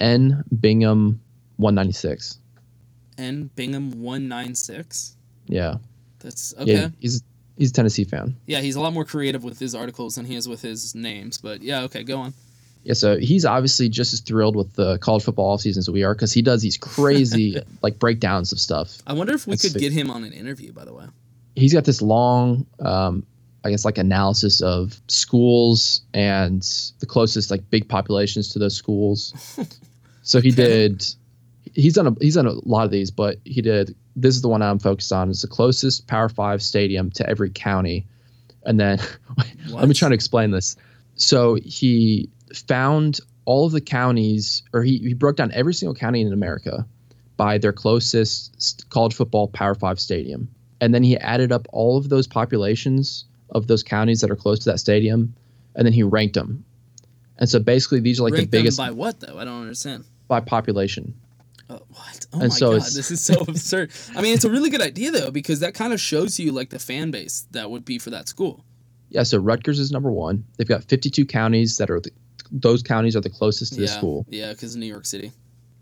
[0.00, 1.20] N Bingham
[1.56, 2.40] 196.
[3.18, 5.16] N Bingham one nine six.
[5.46, 5.76] Yeah.
[6.18, 6.72] That's okay.
[6.72, 6.80] Yeah.
[6.80, 6.88] Yeah.
[6.98, 7.22] He's
[7.56, 8.36] he's a Tennessee fan.
[8.46, 11.38] Yeah, he's a lot more creative with his articles than he is with his names.
[11.38, 12.34] But yeah, okay, go on.
[12.84, 16.14] Yeah, so he's obviously just as thrilled with the college football offseason as we are
[16.14, 18.98] because he does these crazy like breakdowns of stuff.
[19.06, 20.72] I wonder if we could get him on an interview.
[20.72, 21.04] By the way.
[21.54, 23.24] He's got this long, um,
[23.62, 26.62] I guess, like analysis of schools and
[26.98, 29.34] the closest like big populations to those schools.
[30.22, 31.06] so he did.
[31.74, 33.94] He's done a he's done a lot of these, but he did.
[34.14, 35.30] This is the one I'm focused on.
[35.30, 38.06] It's the closest Power Five stadium to every county,
[38.64, 38.98] and then
[39.68, 40.76] let me try to explain this.
[41.14, 46.20] So he found all of the counties, or he, he broke down every single county
[46.20, 46.86] in America
[47.36, 50.48] by their closest college football Power Five stadium,
[50.80, 54.58] and then he added up all of those populations of those counties that are close
[54.60, 55.34] to that stadium,
[55.74, 56.64] and then he ranked them.
[57.38, 59.38] And so basically, these are like Rank the biggest by what though?
[59.38, 60.04] I don't understand.
[60.28, 61.14] by population.
[61.72, 62.26] Uh, what?
[62.32, 63.90] Oh And my so god, this is so absurd.
[64.16, 66.70] I mean, it's a really good idea though because that kind of shows you like
[66.70, 68.64] the fan base that would be for that school.
[69.10, 70.44] Yeah, so Rutgers is number one.
[70.56, 72.10] They've got 52 counties that are the,
[72.50, 75.32] those counties are the closest to yeah, the school, Yeah, because New York City.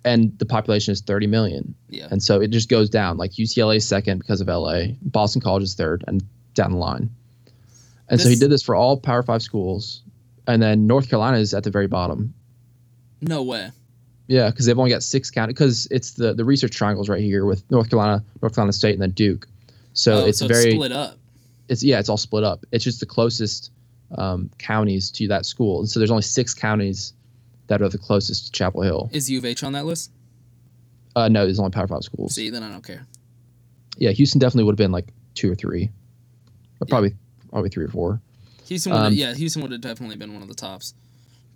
[0.04, 1.74] and the population is 30 million.
[1.88, 2.08] Yeah.
[2.10, 3.16] And so it just goes down.
[3.18, 6.22] Like UCLA is second because of LA, Boston College is third, and
[6.54, 7.10] down the line.
[8.08, 10.02] And so he did this for all Power Five schools,
[10.48, 12.34] and then North Carolina is at the very bottom.
[13.20, 13.70] No way.
[14.30, 15.54] Yeah, because they've only got six counties.
[15.54, 19.02] Because it's the the research triangles right here with North Carolina, North Carolina State, and
[19.02, 19.48] then Duke.
[19.92, 21.16] So oh, it's so very it's split up.
[21.68, 22.64] it's yeah, it's all split up.
[22.70, 23.72] It's just the closest
[24.16, 27.12] um, counties to that school, and so there's only six counties
[27.66, 29.10] that are the closest to Chapel Hill.
[29.12, 30.12] Is U of H on that list?
[31.16, 32.36] Uh, no, there's only Power Five schools.
[32.36, 33.04] See, then I don't care.
[33.96, 35.90] Yeah, Houston definitely would have been like two or three,
[36.80, 37.16] or probably
[37.50, 38.20] probably three or four.
[38.66, 40.94] Houston, would Um, yeah, Houston would have definitely been one of the tops.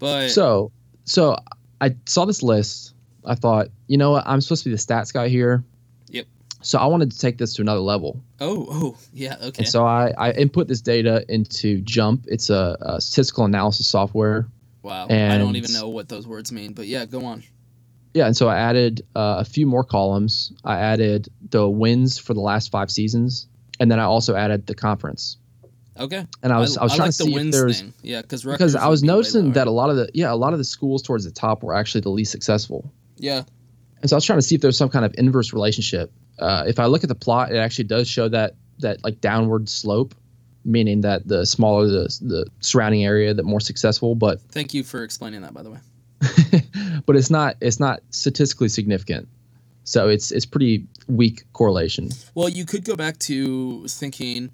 [0.00, 0.72] But So
[1.04, 1.36] so
[1.84, 2.94] I saw this list.
[3.26, 5.62] I thought, you know what, I'm supposed to be the stats guy here.
[6.08, 6.26] Yep.
[6.62, 8.22] So I wanted to take this to another level.
[8.40, 9.58] oh, oh, yeah, okay.
[9.58, 12.24] And so I, I input this data into JMP.
[12.26, 14.46] It's a, a statistical analysis software.
[14.82, 16.72] wow, I don't even know what those words mean.
[16.72, 17.42] But yeah, go on.
[18.14, 20.52] Yeah, and so I added uh, a few more columns.
[20.64, 23.46] I added the wins for the last five seasons,
[23.78, 25.36] and then I also added the conference.
[25.98, 26.26] Okay.
[26.42, 27.94] And I was I, was trying like to see if wins there's thing.
[28.02, 30.58] Yeah, because because I was noticing that a lot of the yeah a lot of
[30.58, 32.90] the schools towards the top were actually the least successful.
[33.16, 33.44] Yeah.
[34.00, 36.12] And so I was trying to see if there's some kind of inverse relationship.
[36.38, 39.68] Uh, if I look at the plot, it actually does show that that like downward
[39.68, 40.14] slope,
[40.64, 44.14] meaning that the smaller the the surrounding area, the more successful.
[44.14, 45.78] But Thank you for explaining that, by the way.
[47.06, 49.28] but it's not it's not statistically significant.
[49.84, 52.10] So it's it's pretty weak correlation.
[52.34, 54.50] Well, you could go back to thinking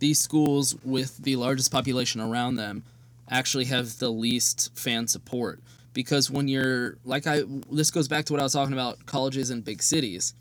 [0.00, 2.82] these schools with the largest population around them
[3.30, 5.60] actually have the least fan support
[5.92, 9.50] because when you're like I this goes back to what I was talking about colleges
[9.50, 10.34] in big cities.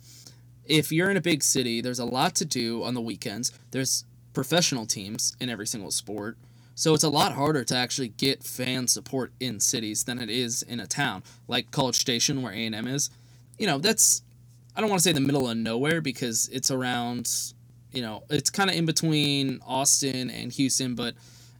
[0.66, 3.52] If you're in a big city, there's a lot to do on the weekends.
[3.72, 6.38] There's professional teams in every single sport.
[6.76, 10.62] So it's a lot harder to actually get fan support in cities than it is
[10.62, 13.10] in a town like College Station where A&M is.
[13.58, 14.22] You know, that's
[14.76, 17.54] I don't want to say the middle of nowhere because it's around,
[17.92, 21.16] you know, it's kind of in between Austin and Houston, but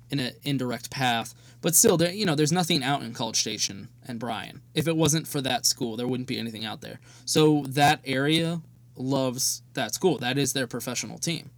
[0.10, 1.34] in an indirect path.
[1.62, 4.62] But still, there, you know, there's nothing out in College Station and Bryan.
[4.74, 7.00] If it wasn't for that school, there wouldn't be anything out there.
[7.26, 8.62] So that area
[8.96, 10.18] loves that school.
[10.18, 11.50] That is their professional team.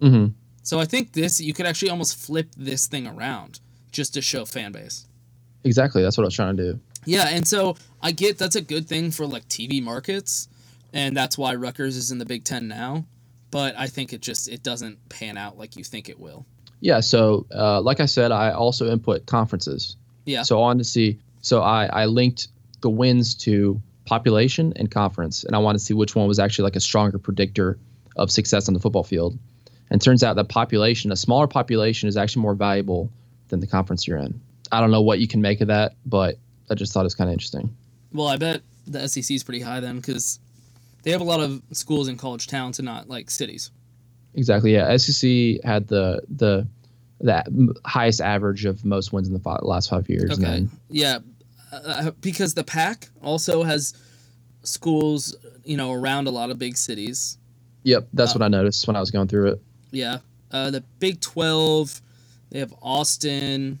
[0.00, 0.32] Mm-hmm.
[0.62, 3.60] So I think this you could actually almost flip this thing around
[3.92, 5.06] just to show fan base.
[5.64, 6.02] Exactly.
[6.02, 6.80] That's what I was trying to do.
[7.06, 10.48] Yeah, and so I get that's a good thing for like TV markets,
[10.92, 13.04] and that's why Rutgers is in the Big Ten now.
[13.54, 16.44] But I think it just it doesn't pan out like you think it will.
[16.80, 16.98] Yeah.
[16.98, 19.96] So, uh, like I said, I also input conferences.
[20.24, 20.42] Yeah.
[20.42, 21.20] So I wanted to see.
[21.40, 22.48] So I I linked
[22.80, 26.64] the wins to population and conference, and I wanted to see which one was actually
[26.64, 27.78] like a stronger predictor
[28.16, 29.38] of success on the football field.
[29.88, 33.08] And turns out that population, a smaller population, is actually more valuable
[33.50, 34.40] than the conference you're in.
[34.72, 36.38] I don't know what you can make of that, but
[36.68, 37.72] I just thought it was kind of interesting.
[38.12, 40.40] Well, I bet the SEC is pretty high then because
[41.04, 43.70] they have a lot of schools in college towns and not like cities.
[44.34, 44.72] Exactly.
[44.72, 44.96] Yeah.
[44.96, 46.66] SEC had the the
[47.20, 47.46] that
[47.84, 50.32] highest average of most wins in the five, last five years.
[50.32, 50.42] Okay.
[50.42, 51.18] Then, Yeah,
[51.72, 53.94] uh, because the Pac also has
[54.62, 57.38] schools, you know, around a lot of big cities.
[57.84, 58.08] yep.
[58.12, 59.62] That's what I noticed when I was going through it.
[59.92, 60.18] Yeah,
[60.50, 62.00] uh, the Big Twelve,
[62.50, 63.78] they have Austin.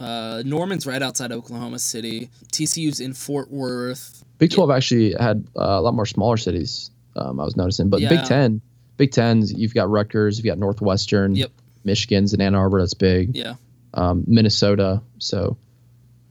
[0.00, 2.28] Uh, Norman's right outside Oklahoma City.
[2.52, 4.24] TCU's in Fort Worth.
[4.42, 6.90] Big Twelve actually had uh, a lot more smaller cities.
[7.14, 8.08] Um, I was noticing, but Yeah.
[8.08, 8.60] Big Ten,
[8.96, 11.36] Big Tens, you've got Rutgers, you've got Northwestern.
[11.36, 11.52] Yep.
[11.84, 12.80] Michigan's in Ann Arbor.
[12.80, 13.36] That's big.
[13.36, 13.54] Yeah,
[13.94, 15.00] Um, Minnesota.
[15.18, 15.56] So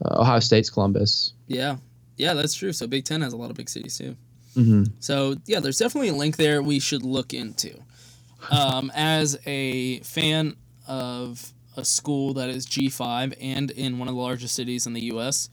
[0.04, 1.32] uh, Ohio State's Columbus.
[1.46, 1.76] yeah,
[2.18, 2.34] yeah.
[2.34, 2.74] That's true.
[2.74, 4.14] So Big Ten has a lot of big cities too.
[4.58, 4.84] Mm-hmm.
[5.00, 7.72] So yeah, there's definitely a link there we should look into.
[8.50, 10.56] Um, as a fan
[10.86, 15.04] of a school that is G5 and in one of the largest cities in the
[15.04, 15.48] U.S.,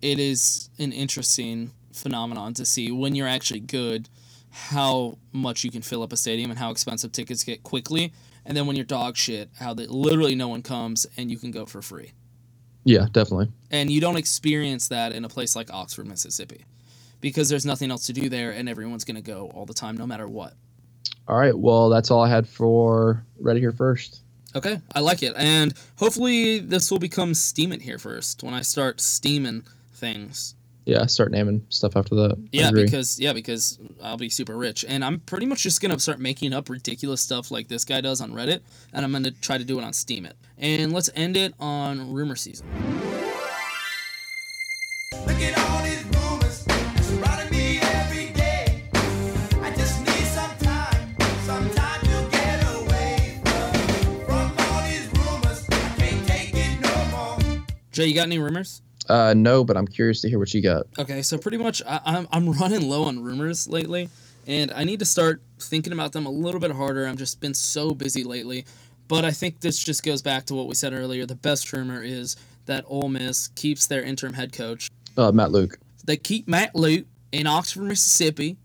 [0.00, 4.08] it is an interesting phenomenon to see when you're actually good
[4.50, 8.12] how much you can fill up a stadium and how expensive tickets get quickly,
[8.44, 11.50] and then when you're dog shit, how that literally no one comes and you can
[11.50, 12.12] go for free.
[12.84, 13.52] Yeah, definitely.
[13.70, 16.64] And you don't experience that in a place like Oxford, Mississippi,
[17.20, 20.06] because there's nothing else to do there, and everyone's gonna go all the time, no
[20.06, 20.54] matter what.
[21.28, 21.56] All right.
[21.56, 24.22] Well, that's all I had for Reddit Here First.
[24.56, 29.00] Okay, I like it, and hopefully this will become Steemit here first when I start
[29.00, 29.62] steaming
[29.92, 30.56] things.
[30.84, 32.48] Yeah, start naming stuff after that.
[32.52, 36.18] Yeah, because yeah, because I'll be super rich, and I'm pretty much just gonna start
[36.18, 38.60] making up ridiculous stuff like this guy does on Reddit,
[38.92, 40.32] and I'm gonna try to do it on Steemit.
[40.58, 42.66] And let's end it on rumor season.
[57.92, 58.82] Jay, you got any rumors?
[59.10, 60.86] Uh, no, but I'm curious to hear what you got.
[60.96, 64.08] Okay, so pretty much I, I'm I'm running low on rumors lately,
[64.46, 67.08] and I need to start thinking about them a little bit harder.
[67.08, 68.64] I've just been so busy lately,
[69.08, 71.26] but I think this just goes back to what we said earlier.
[71.26, 72.36] The best rumor is
[72.66, 74.88] that Ole Miss keeps their interim head coach.
[75.16, 75.80] Uh, Matt Luke.
[76.04, 78.58] They keep Matt Luke in Oxford, Mississippi,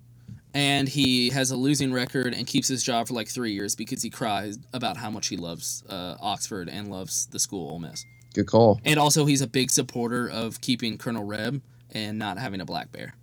[0.53, 4.03] and he has a losing record and keeps his job for like three years because
[4.03, 8.05] he cries about how much he loves uh, Oxford and loves the school Ole Miss.
[8.36, 8.79] Good call.
[8.86, 11.61] And also, he's a big supporter of keeping Colonel Reb
[11.91, 13.15] and not having a black bear.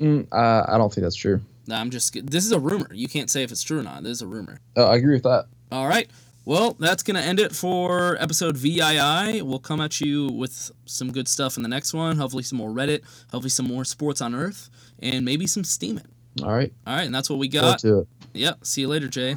[0.00, 1.40] Mm, uh, I don't think that's true.
[1.68, 2.12] No, I'm just.
[2.26, 2.88] This is a rumor.
[2.92, 4.02] You can't say if it's true or not.
[4.02, 4.58] This is a rumor.
[4.76, 5.46] Uh, I agree with that.
[5.70, 6.10] All right.
[6.44, 9.42] Well, that's gonna end it for episode VII.
[9.42, 12.16] We'll come at you with some good stuff in the next one.
[12.16, 13.02] Hopefully, some more Reddit.
[13.30, 16.06] Hopefully, some more sports on Earth, and maybe some steaming.
[16.42, 16.72] All right.
[16.86, 17.80] All right, and that's what we got.
[17.80, 18.08] to it.
[18.32, 18.52] Yeah.
[18.62, 19.36] See you later, Jay.